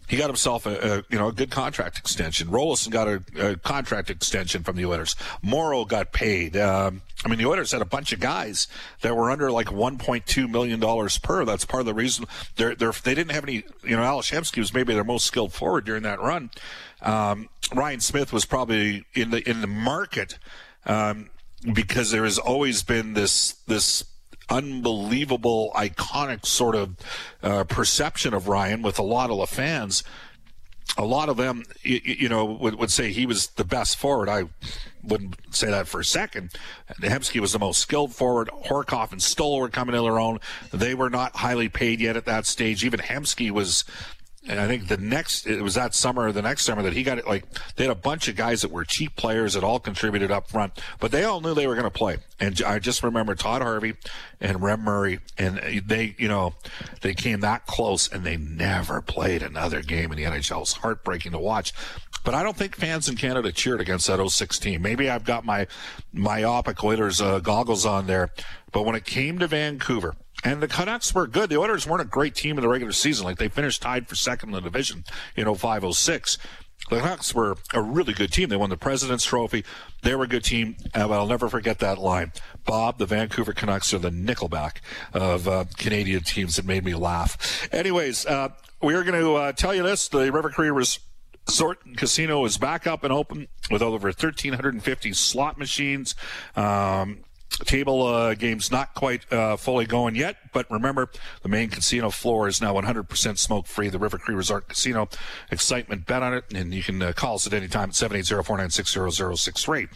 He 0.08 0.16
got 0.16 0.28
himself 0.28 0.64
a, 0.64 0.70
a 0.70 0.96
you 1.10 1.18
know 1.18 1.28
a 1.28 1.32
good 1.32 1.50
contract 1.50 1.98
extension. 1.98 2.48
Roloson 2.48 2.90
got 2.90 3.08
a, 3.08 3.22
a, 3.38 3.56
contract 3.56 4.08
extension 4.08 4.62
from 4.62 4.76
the 4.76 4.86
Oilers. 4.86 5.14
Morrow 5.42 5.84
got 5.84 6.12
paid. 6.12 6.56
Um, 6.56 7.02
I 7.24 7.28
mean, 7.28 7.38
the 7.38 7.46
Oilers 7.46 7.72
had 7.72 7.82
a 7.82 7.86
bunch 7.86 8.12
of 8.12 8.20
guys 8.20 8.68
that 9.02 9.14
were 9.14 9.30
under 9.30 9.50
like 9.50 9.66
1.2 9.66 10.50
million 10.50 10.80
dollars 10.80 11.18
per. 11.18 11.44
That's 11.44 11.66
part 11.66 11.80
of 11.80 11.86
the 11.86 11.94
reason 11.94 12.24
they're, 12.56 12.74
they're 12.74 12.92
they 12.92 13.14
didn't 13.14 13.32
have 13.32 13.44
any. 13.44 13.64
You 13.84 13.96
know, 13.96 14.02
Ales 14.02 14.30
Hemsky 14.30 14.58
was 14.58 14.72
maybe 14.72 14.94
their 14.94 15.04
most 15.04 15.26
skilled 15.26 15.52
forward 15.52 15.84
during 15.84 16.04
that 16.04 16.20
run. 16.20 16.50
Um, 17.02 17.48
Ryan 17.74 18.00
Smyth 18.00 18.32
was 18.32 18.44
probably 18.44 19.04
in 19.14 19.30
the 19.30 19.48
in 19.48 19.60
the 19.60 19.66
market 19.66 20.38
um, 20.86 21.30
because 21.72 22.10
there 22.10 22.24
has 22.24 22.38
always 22.38 22.82
been 22.82 23.14
this 23.14 23.52
this 23.66 24.04
unbelievable, 24.50 25.70
iconic 25.76 26.46
sort 26.46 26.74
of 26.74 26.96
uh, 27.42 27.64
perception 27.64 28.32
of 28.32 28.48
Ryan 28.48 28.80
with 28.80 28.98
a 28.98 29.02
lot 29.02 29.30
of 29.30 29.38
the 29.38 29.46
fans. 29.46 30.02
a 30.96 31.04
lot 31.04 31.28
of 31.28 31.36
them, 31.36 31.64
you, 31.82 32.00
you 32.02 32.28
know, 32.28 32.44
would, 32.44 32.76
would 32.76 32.90
say 32.90 33.12
he 33.12 33.26
was 33.26 33.48
the 33.48 33.64
best 33.64 33.96
forward. 33.98 34.28
I 34.28 34.44
wouldn't 35.02 35.36
say 35.54 35.68
that 35.68 35.86
for 35.86 36.00
a 36.00 36.04
second. 36.04 36.50
Hemsky 37.00 37.40
was 37.40 37.52
the 37.52 37.58
most 37.58 37.80
skilled 37.80 38.14
forward. 38.14 38.48
Horcoff 38.66 39.12
and 39.12 39.22
Stoll 39.22 39.58
were 39.58 39.68
coming 39.68 39.94
to 39.94 40.02
their 40.02 40.18
own. 40.18 40.38
They 40.72 40.94
were 40.94 41.10
not 41.10 41.36
highly 41.36 41.68
paid 41.68 42.00
yet 42.00 42.16
at 42.16 42.24
that 42.24 42.46
stage. 42.46 42.84
Even 42.84 43.00
Hemsky 43.00 43.50
was 43.50 43.84
and 44.48 44.58
I 44.58 44.66
think 44.66 44.88
the 44.88 44.96
next 44.96 45.46
it 45.46 45.62
was 45.62 45.74
that 45.74 45.94
summer 45.94 46.28
or 46.28 46.32
the 46.32 46.42
next 46.42 46.64
summer 46.64 46.82
that 46.82 46.94
he 46.94 47.02
got 47.02 47.18
it 47.18 47.26
like 47.26 47.44
they 47.76 47.84
had 47.84 47.90
a 47.90 47.94
bunch 47.94 48.28
of 48.28 48.36
guys 48.36 48.62
that 48.62 48.70
were 48.70 48.84
cheap 48.84 49.14
players 49.14 49.54
that 49.54 49.62
all 49.62 49.78
contributed 49.78 50.30
up 50.30 50.48
front, 50.48 50.80
but 50.98 51.12
they 51.12 51.24
all 51.24 51.40
knew 51.40 51.54
they 51.54 51.66
were 51.66 51.74
going 51.74 51.84
to 51.84 51.90
play. 51.90 52.18
And 52.40 52.60
I 52.62 52.78
just 52.78 53.02
remember 53.02 53.34
Todd 53.34 53.62
Harvey 53.62 53.94
and 54.40 54.62
Rem 54.62 54.80
Murray, 54.80 55.20
and 55.36 55.58
they 55.86 56.14
you 56.18 56.28
know 56.28 56.54
they 57.02 57.14
came 57.14 57.40
that 57.40 57.66
close 57.66 58.10
and 58.10 58.24
they 58.24 58.36
never 58.36 59.02
played 59.02 59.42
another 59.42 59.82
game 59.82 60.10
in 60.12 60.16
the 60.16 60.24
NHL. 60.24 60.56
It 60.56 60.60
was 60.60 60.72
heartbreaking 60.74 61.32
to 61.32 61.38
watch. 61.38 61.72
But 62.24 62.34
I 62.34 62.42
don't 62.42 62.56
think 62.56 62.76
fans 62.76 63.08
in 63.08 63.16
Canada 63.16 63.52
cheered 63.52 63.80
against 63.80 64.06
that 64.08 64.26
06 64.26 64.58
team. 64.58 64.82
Maybe 64.82 65.08
I've 65.08 65.24
got 65.24 65.44
my 65.44 65.66
myopic 66.12 66.82
Oilers 66.82 67.20
uh, 67.20 67.38
goggles 67.38 67.86
on 67.86 68.06
there. 68.06 68.30
But 68.72 68.84
when 68.84 68.94
it 68.94 69.04
came 69.04 69.38
to 69.38 69.46
Vancouver, 69.46 70.14
and 70.44 70.62
the 70.62 70.68
Canucks 70.68 71.14
were 71.14 71.26
good. 71.26 71.50
The 71.50 71.58
Oilers 71.58 71.86
weren't 71.86 72.02
a 72.02 72.06
great 72.06 72.34
team 72.34 72.56
in 72.56 72.62
the 72.62 72.68
regular 72.68 72.92
season. 72.92 73.24
Like 73.24 73.38
they 73.38 73.48
finished 73.48 73.82
tied 73.82 74.08
for 74.08 74.14
second 74.14 74.50
in 74.50 74.54
the 74.54 74.60
division 74.60 75.04
in 75.36 75.52
0506. 75.52 76.38
The 76.90 77.00
Canucks 77.00 77.34
were 77.34 77.56
a 77.74 77.82
really 77.82 78.14
good 78.14 78.32
team. 78.32 78.48
They 78.48 78.56
won 78.56 78.70
the 78.70 78.76
President's 78.76 79.24
Trophy. 79.24 79.64
They 80.02 80.14
were 80.14 80.24
a 80.24 80.28
good 80.28 80.44
team. 80.44 80.76
Uh, 80.94 81.10
I'll 81.10 81.26
never 81.26 81.48
forget 81.48 81.80
that 81.80 81.98
line. 81.98 82.32
Bob, 82.64 82.98
the 82.98 83.06
Vancouver 83.06 83.52
Canucks 83.52 83.92
are 83.92 83.98
the 83.98 84.10
Nickelback 84.10 84.76
of 85.12 85.48
uh, 85.48 85.64
Canadian 85.76 86.22
teams. 86.22 86.58
It 86.58 86.64
made 86.64 86.84
me 86.84 86.94
laugh. 86.94 87.68
Anyways, 87.72 88.24
uh, 88.26 88.50
we're 88.80 89.02
going 89.04 89.20
to 89.20 89.34
uh, 89.34 89.52
tell 89.52 89.74
you 89.74 89.82
this. 89.82 90.08
The 90.08 90.32
River 90.32 90.50
Cree 90.50 90.70
Resort 90.70 91.78
Casino 91.96 92.44
is 92.44 92.56
back 92.56 92.86
up 92.86 93.04
and 93.04 93.12
open 93.12 93.48
with 93.70 93.82
over 93.82 94.06
1,350 94.06 95.12
slot 95.12 95.58
machines. 95.58 96.14
Um, 96.56 97.24
Table 97.64 98.06
uh, 98.06 98.34
games 98.34 98.70
not 98.70 98.94
quite 98.94 99.30
uh, 99.32 99.56
fully 99.56 99.84
going 99.84 100.14
yet, 100.14 100.36
but 100.52 100.70
remember 100.70 101.10
the 101.42 101.48
main 101.48 101.70
casino 101.70 102.08
floor 102.10 102.46
is 102.46 102.60
now 102.60 102.72
100% 102.74 103.38
smoke 103.38 103.66
free. 103.66 103.88
The 103.88 103.98
River 103.98 104.16
Cree 104.16 104.36
Resort 104.36 104.68
Casino, 104.68 105.08
excitement 105.50 106.06
bet 106.06 106.22
on 106.22 106.34
it, 106.34 106.44
and 106.54 106.72
you 106.72 106.84
can 106.84 107.02
uh, 107.02 107.12
call 107.12 107.34
us 107.34 107.48
at 107.48 107.54
any 107.54 107.66
time 107.66 107.88
at 107.88 107.94
780-496-0063. 107.94 109.80
You 109.80 109.88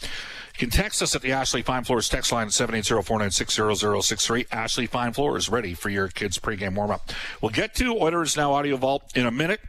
can 0.58 0.70
text 0.70 1.02
us 1.02 1.14
at 1.14 1.22
the 1.22 1.30
Ashley 1.32 1.62
Fine 1.62 1.84
Floors 1.84 2.08
text 2.08 2.32
line 2.32 2.48
at 2.48 2.52
780-496-0063. 2.52 4.46
Ashley 4.50 4.86
Fine 4.86 5.12
Floors 5.12 5.48
ready 5.48 5.74
for 5.74 5.88
your 5.88 6.08
kids' 6.08 6.38
pregame 6.38 6.74
warm 6.74 6.90
up. 6.90 7.12
We'll 7.40 7.52
get 7.52 7.76
to 7.76 7.96
Oilers 7.96 8.36
Now 8.36 8.54
Audio 8.54 8.76
Vault 8.76 9.12
in 9.14 9.24
a 9.24 9.30
minute 9.30 9.60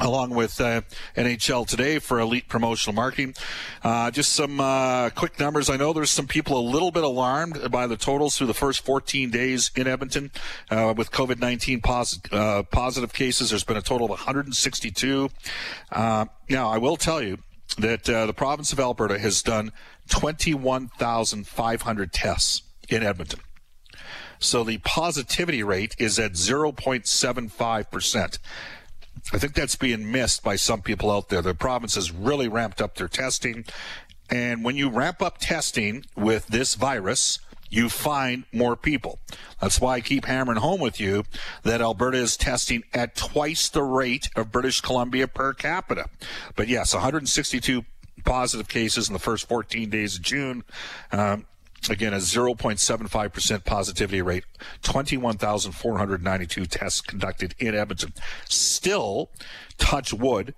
along 0.00 0.30
with 0.30 0.58
uh, 0.60 0.82
NHL 1.16 1.66
today 1.66 1.98
for 1.98 2.20
elite 2.20 2.48
promotional 2.48 2.94
marketing. 2.94 3.34
Uh, 3.82 4.10
just 4.10 4.32
some 4.32 4.60
uh, 4.60 5.10
quick 5.10 5.38
numbers. 5.38 5.68
I 5.70 5.76
know 5.76 5.92
there's 5.92 6.10
some 6.10 6.26
people 6.26 6.58
a 6.58 6.66
little 6.68 6.90
bit 6.90 7.04
alarmed 7.04 7.70
by 7.70 7.86
the 7.86 7.96
totals 7.96 8.36
through 8.36 8.48
the 8.48 8.54
first 8.54 8.84
14 8.84 9.30
days 9.30 9.70
in 9.74 9.86
Edmonton 9.86 10.30
uh, 10.70 10.92
with 10.96 11.10
COVID-19 11.10 11.82
pos- 11.82 12.18
uh, 12.32 12.62
positive 12.64 13.12
cases. 13.12 13.50
There's 13.50 13.64
been 13.64 13.76
a 13.76 13.82
total 13.82 14.06
of 14.06 14.10
162. 14.10 15.28
Uh, 15.90 16.26
now, 16.48 16.70
I 16.70 16.78
will 16.78 16.96
tell 16.96 17.20
you 17.22 17.38
that 17.78 18.04
the 18.04 18.32
province 18.34 18.72
of 18.72 18.80
Alberta 18.80 19.18
has 19.18 19.42
done 19.42 19.72
21,500 20.08 22.12
tests 22.12 22.62
in 22.88 23.02
Edmonton. 23.02 23.40
So 24.40 24.64
the 24.64 24.78
positivity 24.78 25.62
rate 25.62 25.94
is 25.98 26.18
at 26.18 26.32
0.75 26.32 27.90
percent. 27.90 28.38
I 29.32 29.38
think 29.38 29.54
that's 29.54 29.76
being 29.76 30.10
missed 30.10 30.42
by 30.42 30.56
some 30.56 30.80
people 30.80 31.10
out 31.10 31.28
there. 31.28 31.42
The 31.42 31.54
province 31.54 31.96
has 31.96 32.10
really 32.10 32.48
ramped 32.48 32.80
up 32.80 32.94
their 32.94 33.08
testing. 33.08 33.64
And 34.30 34.64
when 34.64 34.76
you 34.76 34.88
ramp 34.88 35.22
up 35.22 35.38
testing 35.38 36.04
with 36.16 36.46
this 36.46 36.74
virus, 36.74 37.38
you 37.70 37.88
find 37.88 38.44
more 38.52 38.76
people. 38.76 39.18
That's 39.60 39.80
why 39.80 39.96
I 39.96 40.00
keep 40.00 40.24
hammering 40.24 40.60
home 40.60 40.80
with 40.80 40.98
you 40.98 41.24
that 41.62 41.82
Alberta 41.82 42.18
is 42.18 42.36
testing 42.36 42.84
at 42.94 43.14
twice 43.16 43.68
the 43.68 43.82
rate 43.82 44.30
of 44.36 44.50
British 44.50 44.80
Columbia 44.80 45.28
per 45.28 45.52
capita. 45.52 46.08
But 46.56 46.68
yes, 46.68 46.94
162 46.94 47.84
positive 48.24 48.68
cases 48.68 49.08
in 49.08 49.12
the 49.12 49.18
first 49.18 49.48
14 49.48 49.90
days 49.90 50.16
of 50.16 50.22
June. 50.22 50.64
Um, 51.12 51.46
Again, 51.88 52.12
a 52.12 52.18
0.75% 52.18 53.64
positivity 53.64 54.20
rate, 54.20 54.44
21,492 54.82 56.66
tests 56.66 57.00
conducted 57.00 57.54
in 57.58 57.74
Edmonton. 57.74 58.12
Still, 58.46 59.30
touch 59.78 60.12
wood, 60.12 60.54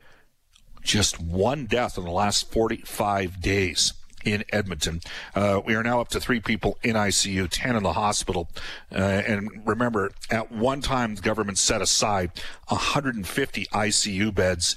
just 0.82 1.20
one 1.20 1.66
death 1.66 1.98
in 1.98 2.04
the 2.04 2.10
last 2.10 2.50
45 2.50 3.40
days 3.40 3.92
in 4.24 4.44
Edmonton. 4.52 5.00
Uh, 5.34 5.60
we 5.64 5.74
are 5.74 5.82
now 5.82 6.00
up 6.00 6.08
to 6.08 6.20
three 6.20 6.40
people 6.40 6.78
in 6.82 6.94
ICU, 6.94 7.48
10 7.50 7.76
in 7.76 7.82
the 7.82 7.92
hospital. 7.92 8.48
Uh, 8.92 8.98
and 8.98 9.48
remember, 9.64 10.10
at 10.30 10.50
one 10.52 10.80
time, 10.80 11.14
the 11.14 11.22
government 11.22 11.58
set 11.58 11.80
aside 11.80 12.30
150 12.68 13.66
ICU 13.66 14.34
beds 14.34 14.76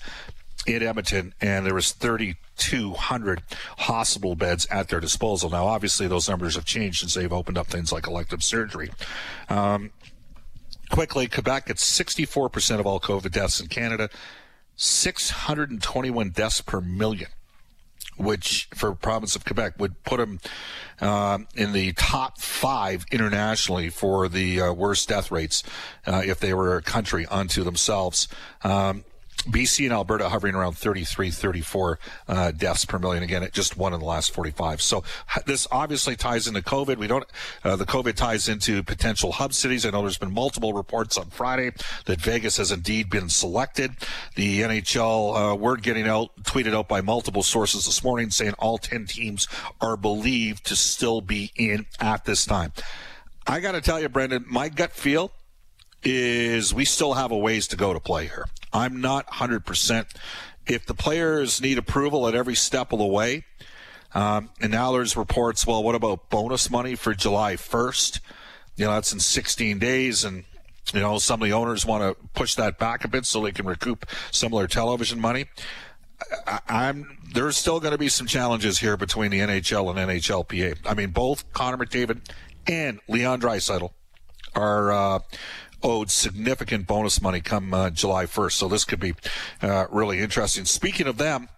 in 0.65 0.83
Edmonton, 0.83 1.33
and 1.41 1.65
there 1.65 1.73
was 1.73 1.91
3,200 1.91 3.43
hospital 3.79 4.35
beds 4.35 4.65
at 4.67 4.89
their 4.89 4.99
disposal. 4.99 5.49
Now, 5.49 5.65
obviously, 5.65 6.07
those 6.07 6.29
numbers 6.29 6.55
have 6.55 6.65
changed 6.65 6.99
since 6.99 7.13
they've 7.13 7.31
opened 7.31 7.57
up 7.57 7.67
things 7.67 7.91
like 7.91 8.07
elective 8.07 8.43
surgery. 8.43 8.91
Um, 9.49 9.91
quickly, 10.89 11.27
Quebec 11.27 11.67
gets 11.67 11.99
64% 11.99 12.79
of 12.79 12.85
all 12.85 12.99
COVID 12.99 13.31
deaths 13.31 13.59
in 13.59 13.67
Canada, 13.67 14.09
621 14.75 16.29
deaths 16.29 16.61
per 16.61 16.81
million 16.81 17.29
which 18.17 18.67
for 18.73 18.93
province 18.93 19.35
of 19.35 19.45
Quebec 19.45 19.73
would 19.79 20.03
put 20.03 20.17
them 20.17 20.39
uh, 21.01 21.39
in 21.55 21.73
the 21.73 21.93
top 21.93 22.39
five 22.39 23.05
internationally 23.11 23.89
for 23.89 24.27
the 24.27 24.61
uh, 24.61 24.73
worst 24.73 25.09
death 25.09 25.31
rates 25.31 25.63
uh, 26.05 26.21
if 26.25 26.39
they 26.39 26.53
were 26.53 26.77
a 26.77 26.81
country 26.81 27.25
unto 27.27 27.63
themselves. 27.63 28.27
Um, 28.63 29.03
BC 29.43 29.85
and 29.85 29.93
Alberta 29.93 30.29
hovering 30.29 30.55
around 30.55 30.77
33, 30.77 31.31
34 31.31 31.99
uh, 32.27 32.51
deaths 32.51 32.85
per 32.85 32.99
million. 32.99 33.23
Again, 33.23 33.43
at 33.43 33.53
just 33.53 33.77
one 33.77 33.93
in 33.93 33.99
the 33.99 34.05
last 34.05 34.33
45. 34.33 34.81
So 34.81 35.03
this 35.45 35.67
obviously 35.71 36.15
ties 36.15 36.47
into 36.47 36.61
COVID. 36.61 36.97
We 36.97 37.07
don't. 37.07 37.25
Uh, 37.63 37.75
the 37.75 37.85
COVID 37.85 38.15
ties 38.15 38.47
into 38.47 38.83
potential 38.83 39.33
hub 39.33 39.53
cities. 39.53 39.85
I 39.85 39.89
know 39.89 40.01
there's 40.01 40.17
been 40.17 40.33
multiple 40.33 40.73
reports 40.73 41.17
on 41.17 41.29
Friday 41.29 41.71
that 42.05 42.21
Vegas 42.21 42.57
has 42.57 42.71
indeed 42.71 43.09
been 43.09 43.29
selected. 43.29 43.91
The 44.35 44.61
NHL 44.61 45.53
uh, 45.53 45.55
word 45.55 45.83
getting 45.83 46.07
out, 46.07 46.31
tweeted 46.43 46.73
out 46.73 46.87
by 46.87 47.01
multiple 47.01 47.43
sources 47.43 47.85
this 47.85 48.03
morning, 48.03 48.29
saying 48.29 48.53
all 48.59 48.77
10 48.77 49.07
teams 49.07 49.47
are 49.81 49.97
believed 49.97 50.65
to 50.67 50.75
still 50.75 51.21
be 51.21 51.51
in 51.55 51.85
at 51.99 52.25
this 52.25 52.45
time. 52.45 52.73
I 53.45 53.59
got 53.59 53.73
to 53.73 53.81
tell 53.81 53.99
you, 53.99 54.07
Brendan, 54.07 54.45
my 54.47 54.69
gut 54.69 54.93
feel 54.93 55.31
is 56.03 56.73
we 56.73 56.85
still 56.85 57.13
have 57.13 57.31
a 57.31 57.37
ways 57.37 57.67
to 57.67 57.77
go 57.77 57.93
to 57.93 57.99
play 57.99 58.25
here. 58.25 58.45
I'm 58.73 58.99
not 59.01 59.27
100%. 59.27 60.05
If 60.65 60.85
the 60.85 60.93
players 60.93 61.61
need 61.61 61.77
approval 61.77 62.27
at 62.27 62.35
every 62.35 62.55
step 62.55 62.91
of 62.91 62.99
the 62.99 63.05
way, 63.05 63.45
um, 64.15 64.49
and 64.61 64.71
now 64.71 64.91
there's 64.91 65.17
reports, 65.17 65.65
well, 65.65 65.83
what 65.83 65.95
about 65.95 66.29
bonus 66.29 66.69
money 66.69 66.95
for 66.95 67.13
July 67.13 67.55
1st? 67.55 68.19
You 68.75 68.85
know, 68.85 68.91
that's 68.91 69.13
in 69.13 69.19
16 69.19 69.79
days, 69.79 70.23
and, 70.23 70.45
you 70.93 70.99
know, 70.99 71.17
some 71.19 71.41
of 71.41 71.47
the 71.47 71.53
owners 71.53 71.85
want 71.85 72.03
to 72.03 72.27
push 72.33 72.55
that 72.55 72.79
back 72.79 73.03
a 73.03 73.07
bit 73.07 73.25
so 73.25 73.41
they 73.41 73.51
can 73.51 73.65
recoup 73.65 74.05
their 74.51 74.67
television 74.67 75.19
money. 75.19 75.45
I, 76.47 76.89
am 76.89 77.17
there's 77.33 77.57
still 77.57 77.79
going 77.79 77.91
to 77.91 77.97
be 77.97 78.09
some 78.09 78.27
challenges 78.27 78.79
here 78.79 78.97
between 78.97 79.31
the 79.31 79.39
NHL 79.39 79.89
and 79.89 80.09
NHLPA. 80.09 80.77
I 80.85 80.93
mean, 80.93 81.09
both 81.09 81.51
Connor 81.53 81.77
McDavid 81.77 82.21
and 82.67 82.99
Leon 83.07 83.41
Draisaitl 83.41 83.91
are 84.55 84.91
uh, 84.91 85.19
owed 85.83 86.09
significant 86.09 86.87
bonus 86.87 87.21
money 87.21 87.41
come 87.41 87.73
uh, 87.73 87.89
July 87.89 88.25
1st. 88.25 88.53
So 88.53 88.67
this 88.67 88.85
could 88.85 88.99
be 88.99 89.13
uh, 89.61 89.87
really 89.91 90.19
interesting. 90.19 90.65
Speaking 90.65 91.07
of 91.07 91.17
them, 91.17 91.49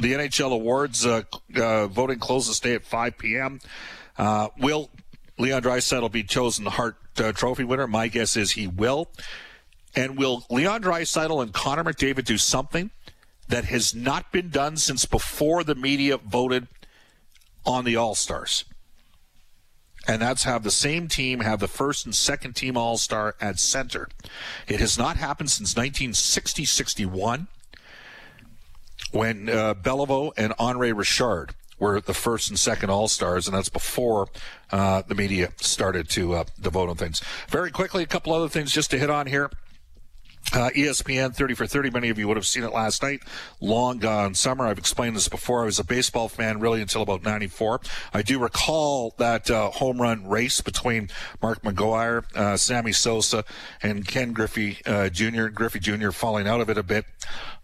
the 0.00 0.12
NHL 0.12 0.52
awards 0.52 1.04
uh, 1.04 1.22
uh, 1.56 1.88
voting 1.88 2.18
closes 2.18 2.60
today 2.60 2.76
at 2.76 2.84
5 2.84 3.18
p.m. 3.18 3.60
Uh, 4.16 4.48
will 4.58 4.90
Leon 5.38 5.62
Draisaitl 5.62 6.10
be 6.10 6.22
chosen 6.22 6.64
the 6.64 6.70
Hart 6.70 6.96
uh, 7.18 7.32
Trophy 7.32 7.64
winner? 7.64 7.86
My 7.86 8.08
guess 8.08 8.36
is 8.36 8.52
he 8.52 8.66
will. 8.66 9.08
And 9.94 10.16
will 10.16 10.44
Leon 10.48 10.82
Draisaitl 10.82 11.42
and 11.42 11.52
Connor 11.52 11.84
McDavid 11.84 12.24
do 12.24 12.38
something 12.38 12.90
that 13.48 13.66
has 13.66 13.94
not 13.94 14.32
been 14.32 14.48
done 14.48 14.78
since 14.78 15.04
before 15.04 15.64
the 15.64 15.74
media 15.74 16.16
voted 16.16 16.68
on 17.66 17.84
the 17.84 17.96
All 17.96 18.14
Stars? 18.14 18.64
And 20.06 20.20
that's 20.20 20.44
have 20.44 20.62
the 20.62 20.70
same 20.70 21.08
team 21.08 21.40
have 21.40 21.60
the 21.60 21.68
first 21.68 22.04
and 22.04 22.14
second 22.14 22.54
team 22.54 22.76
All 22.76 22.98
Star 22.98 23.36
at 23.40 23.58
center. 23.58 24.08
It 24.66 24.80
has 24.80 24.98
not 24.98 25.16
happened 25.16 25.50
since 25.50 25.76
1960 25.76 26.64
61 26.64 27.48
when 29.12 29.48
uh, 29.48 29.74
Beliveau 29.74 30.32
and 30.36 30.54
Henri 30.58 30.92
Richard 30.92 31.54
were 31.78 32.00
the 32.00 32.14
first 32.14 32.48
and 32.48 32.58
second 32.58 32.90
All 32.90 33.08
Stars, 33.08 33.46
and 33.46 33.56
that's 33.56 33.68
before 33.68 34.28
uh, 34.70 35.02
the 35.06 35.14
media 35.14 35.52
started 35.56 36.08
to 36.10 36.34
uh, 36.34 36.44
vote 36.58 36.88
on 36.88 36.96
things. 36.96 37.22
Very 37.48 37.70
quickly, 37.70 38.02
a 38.02 38.06
couple 38.06 38.32
other 38.32 38.48
things 38.48 38.72
just 38.72 38.90
to 38.92 38.98
hit 38.98 39.10
on 39.10 39.26
here. 39.26 39.50
Uh, 40.52 40.68
ESPN 40.70 41.34
30 41.34 41.54
for 41.54 41.66
30. 41.66 41.90
Many 41.90 42.10
of 42.10 42.18
you 42.18 42.28
would 42.28 42.36
have 42.36 42.46
seen 42.46 42.62
it 42.62 42.72
last 42.72 43.02
night. 43.02 43.22
Long 43.60 43.98
gone 43.98 44.34
summer. 44.34 44.66
I've 44.66 44.76
explained 44.76 45.16
this 45.16 45.28
before. 45.28 45.62
I 45.62 45.64
was 45.64 45.78
a 45.78 45.84
baseball 45.84 46.28
fan 46.28 46.60
really 46.60 46.82
until 46.82 47.00
about 47.00 47.22
94. 47.22 47.80
I 48.12 48.20
do 48.20 48.38
recall 48.38 49.14
that 49.16 49.50
uh, 49.50 49.70
home 49.70 50.00
run 50.02 50.28
race 50.28 50.60
between 50.60 51.08
Mark 51.40 51.62
McGwire, 51.62 52.24
uh, 52.36 52.58
Sammy 52.58 52.92
Sosa, 52.92 53.44
and 53.82 54.06
Ken 54.06 54.32
Griffey 54.32 54.78
uh, 54.84 55.08
Jr. 55.08 55.46
Griffey 55.46 55.78
Jr. 55.78 56.10
falling 56.10 56.46
out 56.46 56.60
of 56.60 56.68
it 56.68 56.76
a 56.76 56.82
bit. 56.82 57.06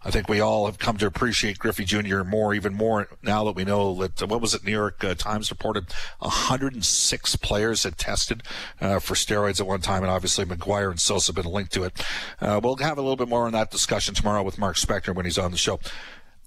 I 0.01 0.11
think 0.11 0.29
we 0.29 0.39
all 0.39 0.65
have 0.65 0.79
come 0.79 0.97
to 0.97 1.05
appreciate 1.05 1.59
Griffey 1.59 1.83
Jr. 1.83 2.23
more, 2.23 2.53
even 2.53 2.73
more 2.73 3.09
now 3.21 3.43
that 3.43 3.55
we 3.55 3.65
know 3.65 3.95
that, 3.95 4.23
uh, 4.23 4.27
what 4.27 4.39
was 4.39 4.53
it, 4.53 4.63
New 4.63 4.71
York 4.71 5.03
uh, 5.03 5.13
Times 5.13 5.51
reported 5.51 5.87
106 6.19 7.35
players 7.37 7.83
had 7.83 7.97
tested 7.97 8.41
uh, 8.79 8.99
for 8.99 9.15
steroids 9.15 9.59
at 9.59 9.67
one 9.67 9.81
time, 9.81 10.03
and 10.03 10.11
obviously 10.11 10.45
McGwire 10.45 10.89
and 10.89 11.01
Sosa 11.01 11.33
have 11.33 11.43
been 11.43 11.51
linked 11.51 11.73
to 11.73 11.83
it. 11.83 12.01
Uh, 12.39 12.61
we'll 12.63 12.77
have 12.81 12.97
a 12.97 13.01
little 13.01 13.15
bit 13.15 13.27
more 13.27 13.45
on 13.45 13.53
that 13.53 13.71
discussion 13.71 14.13
tomorrow 14.13 14.43
with 14.43 14.57
Mark 14.57 14.75
Spector 14.75 15.13
when 15.13 15.25
he's 15.25 15.37
on 15.37 15.51
the 15.51 15.57
show. 15.57 15.79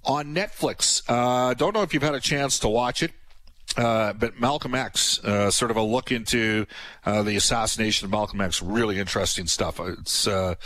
On 0.04 0.34
Netflix, 0.34 1.02
uh, 1.08 1.54
don't 1.54 1.74
know 1.74 1.82
if 1.82 1.94
you've 1.94 2.02
had 2.02 2.14
a 2.14 2.20
chance 2.20 2.58
to 2.60 2.68
watch 2.68 3.02
it. 3.02 3.12
Uh, 3.76 4.12
but 4.12 4.38
Malcolm 4.38 4.74
X, 4.74 5.22
uh, 5.24 5.50
sort 5.50 5.70
of 5.70 5.78
a 5.78 5.82
look 5.82 6.12
into 6.12 6.66
uh, 7.06 7.22
the 7.22 7.36
assassination 7.36 8.04
of 8.04 8.10
Malcolm 8.10 8.40
X. 8.40 8.60
Really 8.62 8.98
interesting 8.98 9.46
stuff. 9.46 9.80
It's 9.80 10.26
uh, 10.26 10.56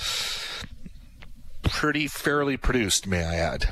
pretty 1.62 2.08
fairly 2.08 2.56
produced, 2.56 3.06
may 3.06 3.24
I 3.24 3.36
add. 3.36 3.66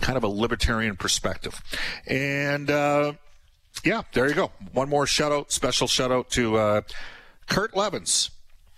Kind 0.00 0.16
of 0.16 0.22
a 0.22 0.28
libertarian 0.28 0.96
perspective. 0.96 1.60
And 2.06 2.70
uh, 2.70 3.14
yeah, 3.84 4.02
there 4.12 4.28
you 4.28 4.34
go. 4.34 4.52
One 4.72 4.88
more 4.88 5.06
shout 5.06 5.32
out, 5.32 5.50
special 5.50 5.88
shout 5.88 6.12
out 6.12 6.30
to 6.30 6.56
uh, 6.56 6.80
Kurt 7.48 7.72
Leavins, 7.72 8.30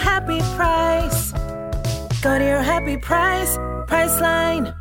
happy 0.00 0.40
price. 0.56 1.32
Go 2.22 2.38
to 2.38 2.44
your 2.44 2.62
happy 2.62 2.96
price, 2.96 3.56
Priceline. 3.86 4.74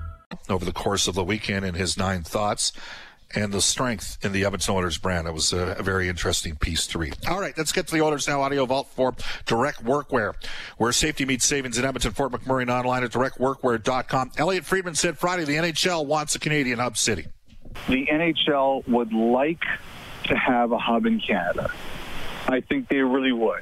over 0.50 0.66
the 0.66 0.74
course 0.74 1.08
of 1.08 1.16
the 1.16 1.24
weekend 1.24 1.66
in 1.66 1.76
his 1.76 1.98
nine 1.98 2.24
thoughts 2.24 2.74
and 3.36 3.54
the 3.54 3.62
strength 3.62 4.18
in 4.24 4.32
the 4.32 4.44
Edmonton 4.46 4.76
Oilers 4.76 4.98
brand. 4.98 5.28
It 5.28 5.34
was 5.34 5.54
a, 5.54 5.76
a, 5.78 5.84
very 5.84 6.10
interesting 6.10 6.56
piece 6.56 6.88
to 6.88 6.98
read. 6.98 7.16
All 7.28 7.40
right, 7.40 7.56
let's 7.58 7.72
get 7.72 7.88
to 7.88 7.96
the 7.96 8.02
Oilers 8.02 8.28
now. 8.28 8.42
Audio 8.42 8.66
Vault 8.66 8.88
for 8.96 9.16
Direct 9.46 9.84
Workwear, 9.84 10.34
where 10.78 10.92
safety 10.92 11.26
meets 11.26 11.46
savings 11.46 11.78
in 11.78 11.86
Edmonton, 11.86 12.12
Fort 12.12 12.32
McMurray, 12.32 12.64
and 12.64 12.72
online 12.72 13.04
at 13.04 13.12
directworkwear.com. 13.12 14.32
Elliot 14.38 14.66
Friedman 14.66 14.96
said 14.96 15.18
Friday 15.18 15.44
the 15.44 15.56
NHL 15.56 16.06
wants 16.06 16.36
a 16.36 16.40
Canadian 16.40 16.80
hub 16.80 16.98
city. 16.98 17.28
The 17.88 18.08
NHL 18.08 18.88
would 18.88 19.14
like 19.14 19.64
to 20.26 20.36
have 20.36 20.72
a 20.72 20.80
hub 20.80 21.06
in 21.06 21.20
Canada. 21.20 21.72
I 22.48 22.62
think 22.62 22.90
they 22.90 22.98
really 22.98 23.32
would. 23.32 23.62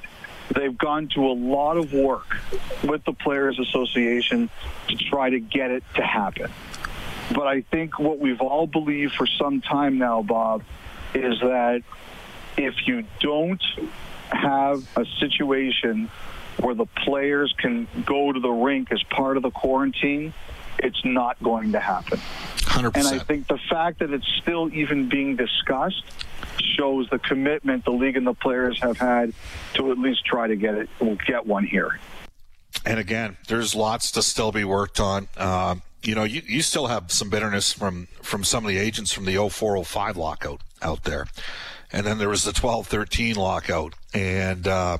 They've 0.53 0.77
gone 0.77 1.09
to 1.09 1.27
a 1.27 1.33
lot 1.33 1.77
of 1.77 1.93
work 1.93 2.37
with 2.83 3.03
the 3.05 3.13
Players 3.13 3.59
Association 3.59 4.49
to 4.87 4.95
try 4.95 5.29
to 5.29 5.39
get 5.39 5.71
it 5.71 5.83
to 5.95 6.01
happen. 6.01 6.51
But 7.33 7.47
I 7.47 7.61
think 7.61 7.99
what 7.99 8.19
we've 8.19 8.41
all 8.41 8.67
believed 8.67 9.15
for 9.15 9.27
some 9.27 9.61
time 9.61 9.97
now, 9.97 10.21
Bob, 10.21 10.63
is 11.13 11.39
that 11.41 11.83
if 12.57 12.87
you 12.87 13.03
don't 13.19 13.61
have 14.29 14.85
a 14.97 15.05
situation 15.19 16.09
where 16.59 16.75
the 16.75 16.85
players 16.85 17.53
can 17.57 17.87
go 18.05 18.31
to 18.31 18.39
the 18.39 18.49
rink 18.49 18.91
as 18.91 19.03
part 19.03 19.37
of 19.37 19.43
the 19.43 19.51
quarantine, 19.51 20.33
it's 20.79 21.03
not 21.03 21.41
going 21.43 21.73
to 21.73 21.79
happen. 21.79 22.19
100%. 22.57 22.95
And 22.95 23.07
I 23.07 23.19
think 23.19 23.47
the 23.47 23.59
fact 23.69 23.99
that 23.99 24.11
it's 24.11 24.27
still 24.41 24.71
even 24.73 25.09
being 25.09 25.35
discussed 25.35 26.03
shows 26.59 27.09
the 27.09 27.19
commitment 27.19 27.85
the 27.85 27.91
league 27.91 28.17
and 28.17 28.25
the 28.25 28.33
players 28.33 28.79
have 28.81 28.97
had 28.97 29.33
to 29.73 29.91
at 29.91 29.97
least 29.97 30.25
try 30.25 30.47
to 30.47 30.55
get 30.55 30.75
it 30.75 30.89
we'll 30.99 31.17
get 31.27 31.45
one 31.45 31.65
here. 31.65 31.99
And 32.85 32.99
again, 32.99 33.37
there's 33.47 33.75
lots 33.75 34.11
to 34.11 34.21
still 34.21 34.51
be 34.51 34.63
worked 34.63 34.99
on. 34.99 35.27
Um, 35.37 35.81
you 36.03 36.15
know, 36.15 36.23
you, 36.23 36.41
you 36.45 36.61
still 36.61 36.87
have 36.87 37.11
some 37.11 37.29
bitterness 37.29 37.73
from, 37.73 38.07
from 38.21 38.43
some 38.43 38.63
of 38.65 38.69
the 38.69 38.77
agents 38.77 39.11
from 39.11 39.25
the 39.25 39.35
0405 39.35 40.15
lockout 40.15 40.61
out 40.81 41.03
there. 41.03 41.25
And 41.91 42.05
then 42.05 42.17
there 42.17 42.29
was 42.29 42.43
the 42.43 42.49
1213 42.49 43.35
lockout. 43.35 43.93
And 44.13 44.67
uh, 44.67 44.99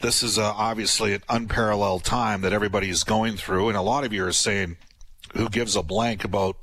this 0.00 0.22
is 0.22 0.38
uh, 0.38 0.52
obviously 0.54 1.14
an 1.14 1.22
unparalleled 1.28 2.04
time 2.04 2.42
that 2.42 2.52
everybody 2.52 2.90
is 2.90 3.04
going 3.04 3.36
through. 3.36 3.68
And 3.68 3.76
a 3.76 3.82
lot 3.82 4.04
of 4.04 4.12
you 4.12 4.24
are 4.26 4.32
saying, 4.32 4.76
who 5.32 5.48
gives 5.48 5.74
a 5.74 5.82
blank 5.82 6.24
about 6.24 6.56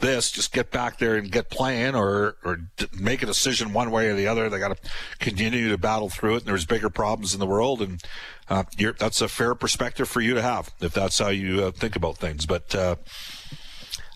this? 0.00 0.30
Just 0.30 0.52
get 0.52 0.70
back 0.70 0.98
there 0.98 1.16
and 1.16 1.30
get 1.30 1.50
playing, 1.50 1.94
or 1.94 2.36
or 2.44 2.58
make 2.98 3.22
a 3.22 3.26
decision 3.26 3.72
one 3.72 3.90
way 3.90 4.08
or 4.08 4.14
the 4.14 4.26
other. 4.26 4.48
They 4.48 4.58
got 4.58 4.76
to 4.76 4.90
continue 5.18 5.68
to 5.68 5.78
battle 5.78 6.08
through 6.08 6.36
it, 6.36 6.38
and 6.38 6.46
there's 6.46 6.66
bigger 6.66 6.90
problems 6.90 7.34
in 7.34 7.40
the 7.40 7.46
world, 7.46 7.82
and 7.82 8.02
uh, 8.48 8.64
that's 8.98 9.20
a 9.20 9.28
fair 9.28 9.54
perspective 9.54 10.08
for 10.08 10.20
you 10.20 10.34
to 10.34 10.42
have 10.42 10.72
if 10.80 10.92
that's 10.92 11.18
how 11.18 11.28
you 11.28 11.64
uh, 11.64 11.70
think 11.70 11.96
about 11.96 12.16
things. 12.16 12.46
But 12.46 12.74
uh, 12.74 12.96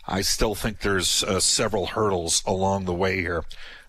I 0.06 0.22
still 0.22 0.54
think 0.54 0.80
there's 0.80 1.22
uh, 1.22 1.40
several 1.40 1.86
hurdles 1.86 2.42
along 2.46 2.84
the 2.84 2.94
way 2.94 3.20
here 3.20 3.44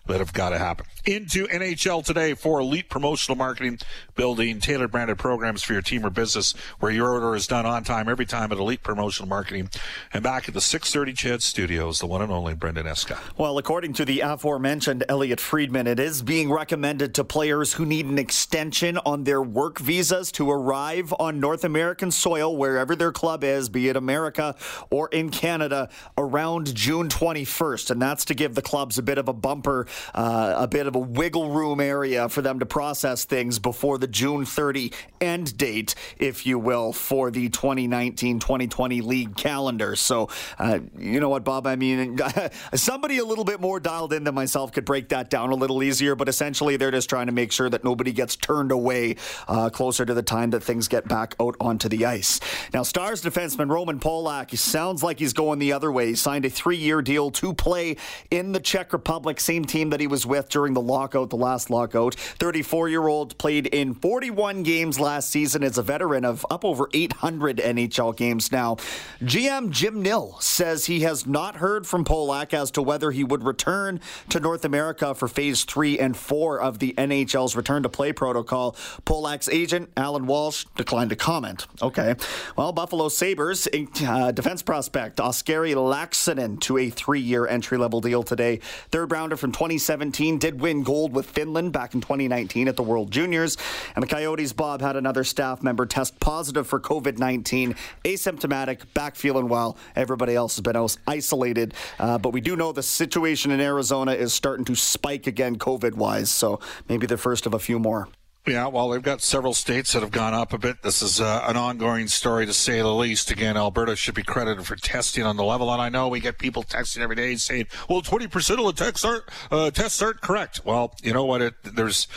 that 0.06 0.18
have 0.18 0.32
got 0.32 0.50
to 0.50 0.58
happen. 0.58 0.86
Into 1.04 1.46
NHL 1.46 2.04
today 2.04 2.34
for 2.34 2.60
elite 2.60 2.88
promotional 2.88 3.36
marketing, 3.36 3.78
building 4.14 4.60
tailored 4.60 4.90
branded 4.90 5.18
programs 5.18 5.62
for 5.62 5.72
your 5.72 5.82
team 5.82 6.04
or 6.04 6.10
business 6.10 6.54
where 6.80 6.92
your 6.92 7.10
order 7.10 7.34
is 7.34 7.46
done 7.46 7.66
on 7.66 7.84
time 7.84 8.08
every 8.08 8.26
time 8.26 8.52
at 8.52 8.58
Elite 8.58 8.82
Promotional 8.82 9.28
Marketing. 9.28 9.68
And 10.12 10.22
back 10.22 10.48
at 10.48 10.54
the 10.54 10.60
630 10.60 11.12
CHED 11.12 11.42
Studios, 11.42 11.98
the 11.98 12.06
one 12.06 12.22
and 12.22 12.32
only 12.32 12.54
Brendan 12.54 12.86
Escott. 12.86 13.20
Well, 13.36 13.58
according 13.58 13.94
to 13.94 14.04
the 14.04 14.20
aforementioned 14.20 15.04
Elliot 15.08 15.40
Friedman, 15.40 15.86
it 15.86 15.98
is 15.98 16.22
being 16.22 16.50
recommended 16.50 17.14
to 17.14 17.24
players 17.24 17.74
who 17.74 17.86
need 17.86 18.06
an 18.06 18.18
extension 18.18 18.98
on 18.98 19.24
their 19.24 19.42
work 19.42 19.78
visas 19.78 20.32
to 20.32 20.50
arrive 20.50 21.12
on 21.18 21.40
North 21.40 21.64
American 21.64 22.10
soil, 22.10 22.56
wherever 22.56 22.94
their 22.96 23.12
club 23.12 23.44
is, 23.44 23.68
be 23.68 23.88
it 23.88 23.96
America 23.96 24.54
or 24.90 25.08
in 25.08 25.30
Canada, 25.30 25.88
around 26.18 26.74
June 26.74 27.08
21st. 27.08 27.90
And 27.90 28.02
that's 28.02 28.24
to 28.26 28.34
give 28.34 28.54
the 28.54 28.62
clubs 28.62 28.98
a 28.98 29.02
bit 29.02 29.18
of 29.18 29.28
a 29.28 29.32
bumper 29.32 29.86
uh, 30.14 30.54
a 30.56 30.68
bit 30.68 30.86
of 30.86 30.94
a 30.94 30.98
wiggle 30.98 31.50
room 31.50 31.80
area 31.80 32.28
for 32.28 32.42
them 32.42 32.58
to 32.58 32.66
process 32.66 33.24
things 33.24 33.58
before 33.58 33.98
the 33.98 34.06
June 34.06 34.44
30 34.44 34.92
end 35.20 35.56
date, 35.56 35.94
if 36.18 36.46
you 36.46 36.58
will, 36.58 36.92
for 36.92 37.30
the 37.30 37.48
2019 37.48 38.40
2020 38.40 39.00
league 39.00 39.36
calendar. 39.36 39.96
So, 39.96 40.28
uh, 40.58 40.80
you 40.98 41.20
know 41.20 41.28
what, 41.28 41.44
Bob? 41.44 41.66
I 41.66 41.76
mean, 41.76 42.18
somebody 42.74 43.18
a 43.18 43.24
little 43.24 43.44
bit 43.44 43.60
more 43.60 43.80
dialed 43.80 44.12
in 44.12 44.24
than 44.24 44.34
myself 44.34 44.72
could 44.72 44.84
break 44.84 45.08
that 45.10 45.30
down 45.30 45.50
a 45.50 45.54
little 45.54 45.82
easier, 45.82 46.14
but 46.14 46.28
essentially 46.28 46.76
they're 46.76 46.90
just 46.90 47.08
trying 47.08 47.26
to 47.26 47.32
make 47.32 47.52
sure 47.52 47.70
that 47.70 47.84
nobody 47.84 48.12
gets 48.12 48.36
turned 48.36 48.72
away 48.72 49.16
uh, 49.48 49.70
closer 49.70 50.04
to 50.04 50.14
the 50.14 50.22
time 50.22 50.50
that 50.50 50.62
things 50.62 50.88
get 50.88 51.08
back 51.08 51.34
out 51.40 51.56
onto 51.60 51.88
the 51.88 52.06
ice. 52.06 52.40
Now, 52.72 52.82
Stars 52.82 53.22
defenseman 53.22 53.70
Roman 53.70 53.98
Polak, 53.98 54.50
he 54.50 54.56
sounds 54.56 55.02
like 55.02 55.18
he's 55.18 55.32
going 55.32 55.58
the 55.58 55.72
other 55.72 55.90
way. 55.90 56.08
He 56.08 56.14
signed 56.14 56.44
a 56.44 56.50
three 56.50 56.76
year 56.76 57.02
deal 57.02 57.30
to 57.32 57.54
play 57.54 57.96
in 58.30 58.52
the 58.52 58.60
Czech 58.60 58.92
Republic, 58.92 59.40
same 59.40 59.64
team 59.64 59.81
that 59.90 60.00
he 60.00 60.06
was 60.06 60.26
with 60.26 60.48
during 60.48 60.74
the 60.74 60.80
lockout, 60.80 61.30
the 61.30 61.36
last 61.36 61.70
lockout. 61.70 62.14
34 62.14 62.88
year 62.88 63.06
old 63.06 63.36
played 63.38 63.66
in 63.66 63.94
41 63.94 64.62
games 64.62 64.98
last 64.98 65.30
season 65.30 65.62
as 65.62 65.78
a 65.78 65.82
veteran 65.82 66.24
of 66.24 66.44
up 66.50 66.64
over 66.64 66.88
800 66.92 67.58
NHL 67.58 68.16
games 68.16 68.52
now. 68.52 68.76
GM 69.22 69.70
Jim 69.70 70.02
Nill 70.02 70.36
says 70.40 70.86
he 70.86 71.00
has 71.00 71.26
not 71.26 71.56
heard 71.56 71.86
from 71.86 72.04
Polak 72.04 72.54
as 72.54 72.70
to 72.72 72.82
whether 72.82 73.10
he 73.10 73.24
would 73.24 73.44
return 73.44 74.00
to 74.28 74.40
North 74.40 74.64
America 74.64 75.14
for 75.14 75.28
phase 75.28 75.64
three 75.64 75.98
and 75.98 76.16
four 76.16 76.60
of 76.60 76.78
the 76.78 76.94
NHL's 76.98 77.56
return 77.56 77.82
to 77.82 77.88
play 77.88 78.12
protocol. 78.12 78.72
Polak's 79.04 79.48
agent, 79.48 79.90
Alan 79.96 80.26
Walsh, 80.26 80.64
declined 80.76 81.10
to 81.10 81.16
comment. 81.16 81.66
Okay. 81.80 82.14
Well, 82.56 82.72
Buffalo 82.72 83.08
Sabres 83.08 83.68
uh, 84.06 84.32
defense 84.32 84.62
prospect 84.62 85.18
Oskari 85.18 85.74
Laaksonen 85.74 86.60
to 86.60 86.78
a 86.78 86.90
three 86.90 87.20
year 87.20 87.46
entry 87.46 87.78
level 87.78 88.00
deal 88.00 88.22
today. 88.22 88.60
Third 88.90 89.10
rounder 89.10 89.36
from 89.36 89.52
2017 89.72 90.36
did 90.36 90.60
win 90.60 90.82
gold 90.82 91.14
with 91.14 91.24
Finland 91.24 91.72
back 91.72 91.94
in 91.94 92.02
2019 92.02 92.68
at 92.68 92.76
the 92.76 92.82
World 92.82 93.10
Juniors. 93.10 93.56
And 93.94 94.02
the 94.02 94.06
Coyotes, 94.06 94.52
Bob, 94.52 94.82
had 94.82 94.96
another 94.96 95.24
staff 95.24 95.62
member 95.62 95.86
test 95.86 96.20
positive 96.20 96.66
for 96.66 96.78
COVID 96.78 97.16
19, 97.16 97.74
asymptomatic, 98.04 98.92
back 98.92 99.16
feeling 99.16 99.48
well. 99.48 99.78
Everybody 99.96 100.34
else 100.34 100.56
has 100.56 100.60
been 100.60 100.76
isolated. 101.06 101.72
Uh, 101.98 102.18
but 102.18 102.34
we 102.34 102.42
do 102.42 102.54
know 102.54 102.72
the 102.72 102.82
situation 102.82 103.50
in 103.50 103.60
Arizona 103.60 104.12
is 104.12 104.34
starting 104.34 104.66
to 104.66 104.74
spike 104.74 105.26
again, 105.26 105.56
COVID 105.56 105.94
wise. 105.94 106.30
So 106.30 106.60
maybe 106.86 107.06
the 107.06 107.16
first 107.16 107.46
of 107.46 107.54
a 107.54 107.58
few 107.58 107.78
more. 107.78 108.08
Yeah, 108.44 108.66
well, 108.66 108.88
they've 108.88 109.02
got 109.02 109.22
several 109.22 109.54
states 109.54 109.92
that 109.92 110.00
have 110.00 110.10
gone 110.10 110.34
up 110.34 110.52
a 110.52 110.58
bit. 110.58 110.82
This 110.82 111.00
is 111.00 111.20
uh, 111.20 111.44
an 111.46 111.56
ongoing 111.56 112.08
story, 112.08 112.44
to 112.44 112.52
say 112.52 112.78
the 112.78 112.92
least. 112.92 113.30
Again, 113.30 113.56
Alberta 113.56 113.94
should 113.94 114.16
be 114.16 114.24
credited 114.24 114.66
for 114.66 114.74
testing 114.74 115.22
on 115.22 115.36
the 115.36 115.44
level, 115.44 115.72
and 115.72 115.80
I 115.80 115.88
know 115.88 116.08
we 116.08 116.18
get 116.18 116.38
people 116.38 116.64
texting 116.64 117.02
every 117.02 117.14
day 117.14 117.36
saying, 117.36 117.68
"Well, 117.88 118.02
twenty 118.02 118.26
percent 118.26 118.58
of 118.58 118.66
the 118.66 118.72
tests 118.72 119.04
aren't 119.04 119.24
uh, 119.52 119.70
tests 119.70 120.02
aren't 120.02 120.22
correct." 120.22 120.62
Well, 120.64 120.92
you 121.04 121.12
know 121.12 121.24
what? 121.24 121.40
It, 121.40 121.54
there's 121.62 122.08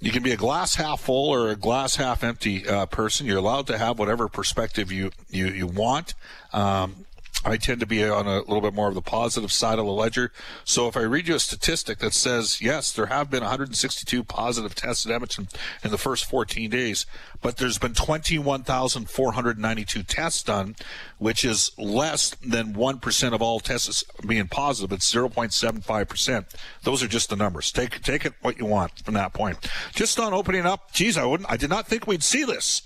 you 0.00 0.10
can 0.10 0.22
be 0.22 0.32
a 0.32 0.36
glass 0.36 0.76
half 0.76 1.02
full 1.02 1.28
or 1.28 1.50
a 1.50 1.56
glass 1.56 1.96
half 1.96 2.24
empty 2.24 2.66
uh, 2.66 2.86
person. 2.86 3.26
You're 3.26 3.38
allowed 3.38 3.66
to 3.66 3.76
have 3.76 3.98
whatever 3.98 4.28
perspective 4.28 4.90
you 4.90 5.10
you, 5.28 5.48
you 5.48 5.66
want. 5.66 6.14
Um, 6.54 7.04
I 7.44 7.58
tend 7.58 7.80
to 7.80 7.86
be 7.86 8.02
on 8.04 8.26
a 8.26 8.38
little 8.38 8.62
bit 8.62 8.72
more 8.72 8.88
of 8.88 8.94
the 8.94 9.02
positive 9.02 9.52
side 9.52 9.78
of 9.78 9.84
the 9.84 9.92
ledger. 9.92 10.32
So 10.64 10.88
if 10.88 10.96
I 10.96 11.02
read 11.02 11.28
you 11.28 11.34
a 11.34 11.40
statistic 11.40 11.98
that 11.98 12.14
says, 12.14 12.62
yes, 12.62 12.90
there 12.90 13.04
have 13.06 13.30
been 13.30 13.42
162 13.42 14.24
positive 14.24 14.74
tests 14.74 15.04
at 15.04 15.12
Edmonton 15.12 15.48
in 15.82 15.90
the 15.90 15.98
first 15.98 16.24
14 16.24 16.70
days, 16.70 17.04
but 17.42 17.58
there's 17.58 17.76
been 17.78 17.92
21,492 17.92 20.02
tests 20.04 20.42
done, 20.42 20.74
which 21.18 21.44
is 21.44 21.72
less 21.76 22.30
than 22.36 22.72
1% 22.72 23.34
of 23.34 23.42
all 23.42 23.60
tests 23.60 24.04
being 24.26 24.48
positive. 24.48 24.90
It's 24.92 25.12
0.75%. 25.12 26.46
Those 26.82 27.02
are 27.02 27.08
just 27.08 27.28
the 27.28 27.36
numbers. 27.36 27.70
Take, 27.72 28.00
take 28.02 28.24
it 28.24 28.32
what 28.40 28.58
you 28.58 28.64
want 28.64 29.04
from 29.04 29.12
that 29.14 29.34
point. 29.34 29.58
Just 29.94 30.18
on 30.18 30.32
opening 30.32 30.64
up, 30.64 30.92
geez, 30.92 31.18
I 31.18 31.26
wouldn't, 31.26 31.50
I 31.50 31.58
did 31.58 31.70
not 31.70 31.86
think 31.86 32.06
we'd 32.06 32.22
see 32.22 32.44
this 32.44 32.82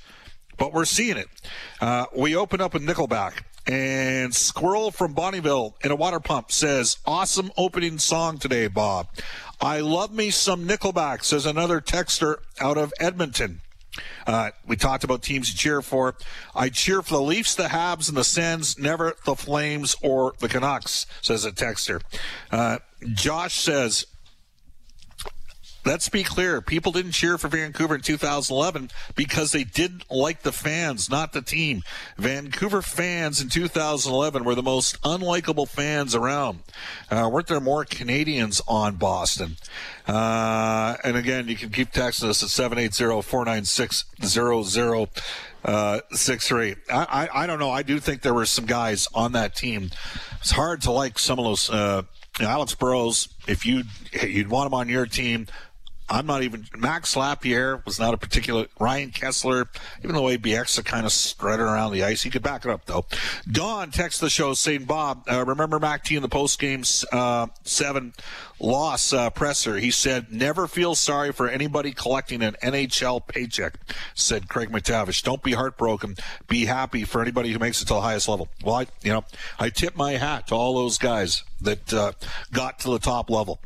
but 0.59 0.73
we're 0.73 0.85
seeing 0.85 1.17
it. 1.17 1.29
Uh, 1.81 2.07
we 2.15 2.35
open 2.35 2.61
up 2.61 2.75
with 2.75 2.83
Nickelback. 2.83 3.45
And 3.69 4.35
Squirrel 4.35 4.91
from 4.91 5.15
Bonnyville 5.15 5.75
in 5.85 5.91
a 5.91 5.97
water 5.97 6.21
pump 6.21 6.51
says, 6.51 6.97
Awesome 7.05 7.53
opening 7.59 7.99
song 7.99 8.39
today, 8.39 8.67
Bob. 8.67 9.09
I 9.61 9.81
love 9.81 10.11
me 10.11 10.31
some 10.31 10.67
Nickelback, 10.67 11.23
says 11.23 11.45
another 11.45 11.83
texter 11.83 12.37
out 12.61 12.79
of 12.79 12.95
Edmonton. 12.99 13.61
Uh, 14.27 14.51
we 14.67 14.77
talked 14.77 15.05
about 15.05 15.23
teams 15.23 15.51
to 15.51 15.57
cheer 15.57 15.83
for. 15.83 16.15
I 16.55 16.71
cheer 16.71 17.03
for 17.03 17.15
the 17.15 17.23
Leafs, 17.23 17.55
the 17.57 17.65
Habs, 17.65 18.09
and 18.09 18.17
the 18.17 18.25
Sens, 18.25 18.79
never 18.79 19.17
the 19.27 19.35
Flames 19.35 19.97
or 20.03 20.35
the 20.39 20.49
Canucks, 20.49 21.07
says 21.21 21.45
a 21.45 21.53
texter. 21.53 22.01
Uh, 22.51 22.79
Josh 23.13 23.61
says, 23.61 24.07
let's 25.89 26.09
be 26.11 26.23
clear. 26.23 26.61
People 26.61 26.93
didn't 26.93 27.13
cheer 27.13 27.39
for 27.39 27.49
Vancouver 27.49 27.95
in 27.95 28.03
2011 28.03 28.91
because 29.17 29.53
they 29.53 29.65
didn't 29.65 30.05
like 30.11 30.43
the 30.43 30.53
fans, 30.53 31.09
not 31.09 31.33
the 31.33 31.41
team. 31.41 31.81
Vancouver 32.19 32.83
fans 32.83 33.41
in 33.41 33.49
2011 33.49 34.45
were 34.45 34.55
the 34.55 34.63
most 34.63 35.01
unlikable 35.01 35.67
fans 35.67 36.15
around. 36.15 36.59
Uh, 37.11 37.31
weren't 37.33 37.47
there 37.47 37.59
more 37.59 37.87
Canadians 37.87 38.61
on 38.69 38.97
Boston? 38.97 39.57
Uh, 40.07 40.97
and 41.05 41.17
again, 41.17 41.49
you 41.49 41.57
can 41.57 41.71
keep 41.71 41.91
texting 41.91 42.29
us 42.29 42.43
at 42.43 42.51
780-496-0063. 42.51 45.09
Uh, 45.65 46.01
I, 46.93 47.25
I, 47.25 47.45
I 47.45 47.47
don't 47.47 47.59
know. 47.59 47.71
I 47.71 47.83
do 47.83 47.99
think 47.99 48.21
there 48.21 48.35
were 48.35 48.45
some 48.45 48.67
guys 48.67 49.09
on 49.15 49.33
that 49.33 49.57
team. 49.57 49.91
It's 50.41 50.51
hard 50.51 50.83
to 50.83 50.91
like 50.91 51.19
some 51.19 51.39
of 51.39 51.47
those, 51.47 51.71
uh, 51.71 52.03
Alex 52.41 52.75
Burrows, 52.75 53.29
if 53.49 53.67
you 53.67 53.83
you'd 54.23 54.49
want 54.49 54.69
him 54.69 54.75
on 54.75 54.89
your 54.89 55.07
team, 55.07 55.49
I'm 56.11 56.27
not 56.27 56.43
even 56.43 56.67
Max 56.77 57.17
Lapierre 57.17 57.83
was 57.85 57.99
not 57.99 58.15
a 58.15 58.17
particular 58.17 58.67
Ryan 58.81 59.11
Kesler, 59.11 59.67
even 60.03 60.15
though 60.15 60.25
ABX 60.25 60.79
are 60.79 60.83
kind 60.83 61.05
of 61.05 61.13
strutted 61.13 61.61
around 61.67 61.93
the 61.93 62.05
ice. 62.05 62.23
He 62.23 62.31
could 62.31 62.43
back 62.43 62.65
it 62.65 62.71
up 62.71 62.87
though. 62.87 63.05
Don 63.51 63.91
texts 63.91 64.21
the 64.21 64.31
show 64.31 64.55
saying, 64.55 64.85
"Bob, 64.85 65.25
uh, 65.31 65.45
remember 65.45 65.79
Mac 65.79 66.05
T 66.05 66.17
in 66.17 66.23
the 66.23 66.29
post 66.29 66.59
game 66.59 66.83
uh, 67.13 67.49
seven 67.65 68.15
loss 68.59 69.13
uh, 69.13 69.29
presser? 69.31 69.79
He 69.79 69.91
said 69.91 70.33
never 70.33 70.67
feel 70.67 70.95
sorry 70.95 71.33
for 71.33 71.49
anybody 71.49 71.93
collecting 71.93 72.43
an 72.43 72.57
NHL 72.63 73.27
paycheck." 73.27 73.75
Said 74.15 74.49
Craig 74.49 74.71
MacTavish. 74.71 75.23
Don't 75.23 75.43
be 75.43 75.53
heartbroken. 75.53 76.17
Be 76.49 76.65
happy 76.65 77.05
for 77.05 77.21
anybody 77.21 77.53
who 77.53 77.59
makes 77.59 77.83
it 77.83 77.87
to 77.87 77.95
the 77.95 78.01
highest 78.01 78.29
level. 78.29 78.49
Well, 78.65 78.77
I, 78.77 78.87
you 79.03 79.13
know, 79.13 79.25
I 79.59 79.69
tip 79.69 79.97
my 79.97 80.13
hat 80.13 80.47
to 80.49 80.55
all 80.55 80.75
those 80.75 80.97
guys 80.97 81.45
that 81.61 81.93
uh, 81.93 82.13
got 82.53 82.79
to 82.81 82.91
the 82.91 82.99
top 82.99 83.31
level, 83.31 83.61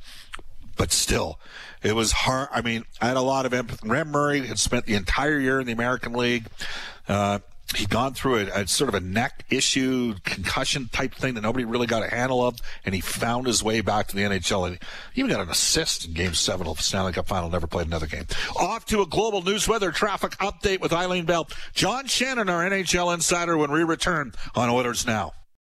but 0.77 0.93
still 0.93 1.39
it 1.83 1.95
was 1.95 2.13
hard. 2.13 2.49
I 2.53 2.63
mean, 2.63 2.85
I 3.01 3.09
had 3.09 3.17
a 3.17 3.23
lot 3.23 3.47
of 3.47 3.53
empathy. 3.53 3.89
Rem 3.89 4.11
Murray 4.11 4.47
had 4.47 4.59
spent 4.59 4.87
the 4.87 4.95
entire 4.95 5.39
year 5.39 5.61
in 5.61 5.67
the 5.67 5.73
American 5.73 6.13
League. 6.13 6.47
Uh, 7.09 7.41
he'd 7.75 7.91
gone 7.91 8.15
through 8.15 8.37
a, 8.37 8.63
a, 8.63 8.67
sort 8.69 8.89
of 8.89 8.95
a 8.95 9.01
neck 9.01 9.45
issue, 9.51 10.15
concussion 10.25 10.89
type 10.93 11.15
thing 11.15 11.35
that 11.35 11.41
nobody 11.41 11.65
really 11.65 11.87
got 11.87 12.03
a 12.03 12.09
handle 12.09 12.47
of, 12.47 12.59
and 12.85 12.95
he 12.95 13.01
found 13.01 13.47
his 13.47 13.63
way 13.63 13.81
back 13.81 14.09
to 14.09 14.17
the 14.17 14.23
NHL. 14.23 14.67
And 14.67 14.79
he 15.13 15.21
even 15.21 15.31
got 15.31 15.41
an 15.41 15.51
assist 15.51 16.07
in 16.07 16.13
Game 16.13 16.35
Seven 16.35 16.67
of 16.67 16.77
the 16.77 16.83
Stanley 16.83 17.13
Cup 17.13 17.27
Final. 17.27 17.51
Never 17.51 17.67
played 17.67 17.87
another 17.87 18.07
game. 18.07 18.27
Off 18.57 18.87
to 18.87 19.03
a 19.03 19.07
global 19.07 19.43
news 19.43 19.67
weather 19.67 19.91
traffic 19.91 20.33
update 20.39 20.81
with 20.81 20.93
Eileen 20.93 21.25
Bell, 21.25 21.49
John 21.75 22.07
Shannon, 22.07 22.49
our 22.49 22.69
NHL 22.69 23.13
insider, 23.13 23.57
when 23.57 23.73
we 23.73 23.83
return 23.83 24.33
on 24.55 24.71
Oilers 24.71 25.07
Now. 25.07 25.33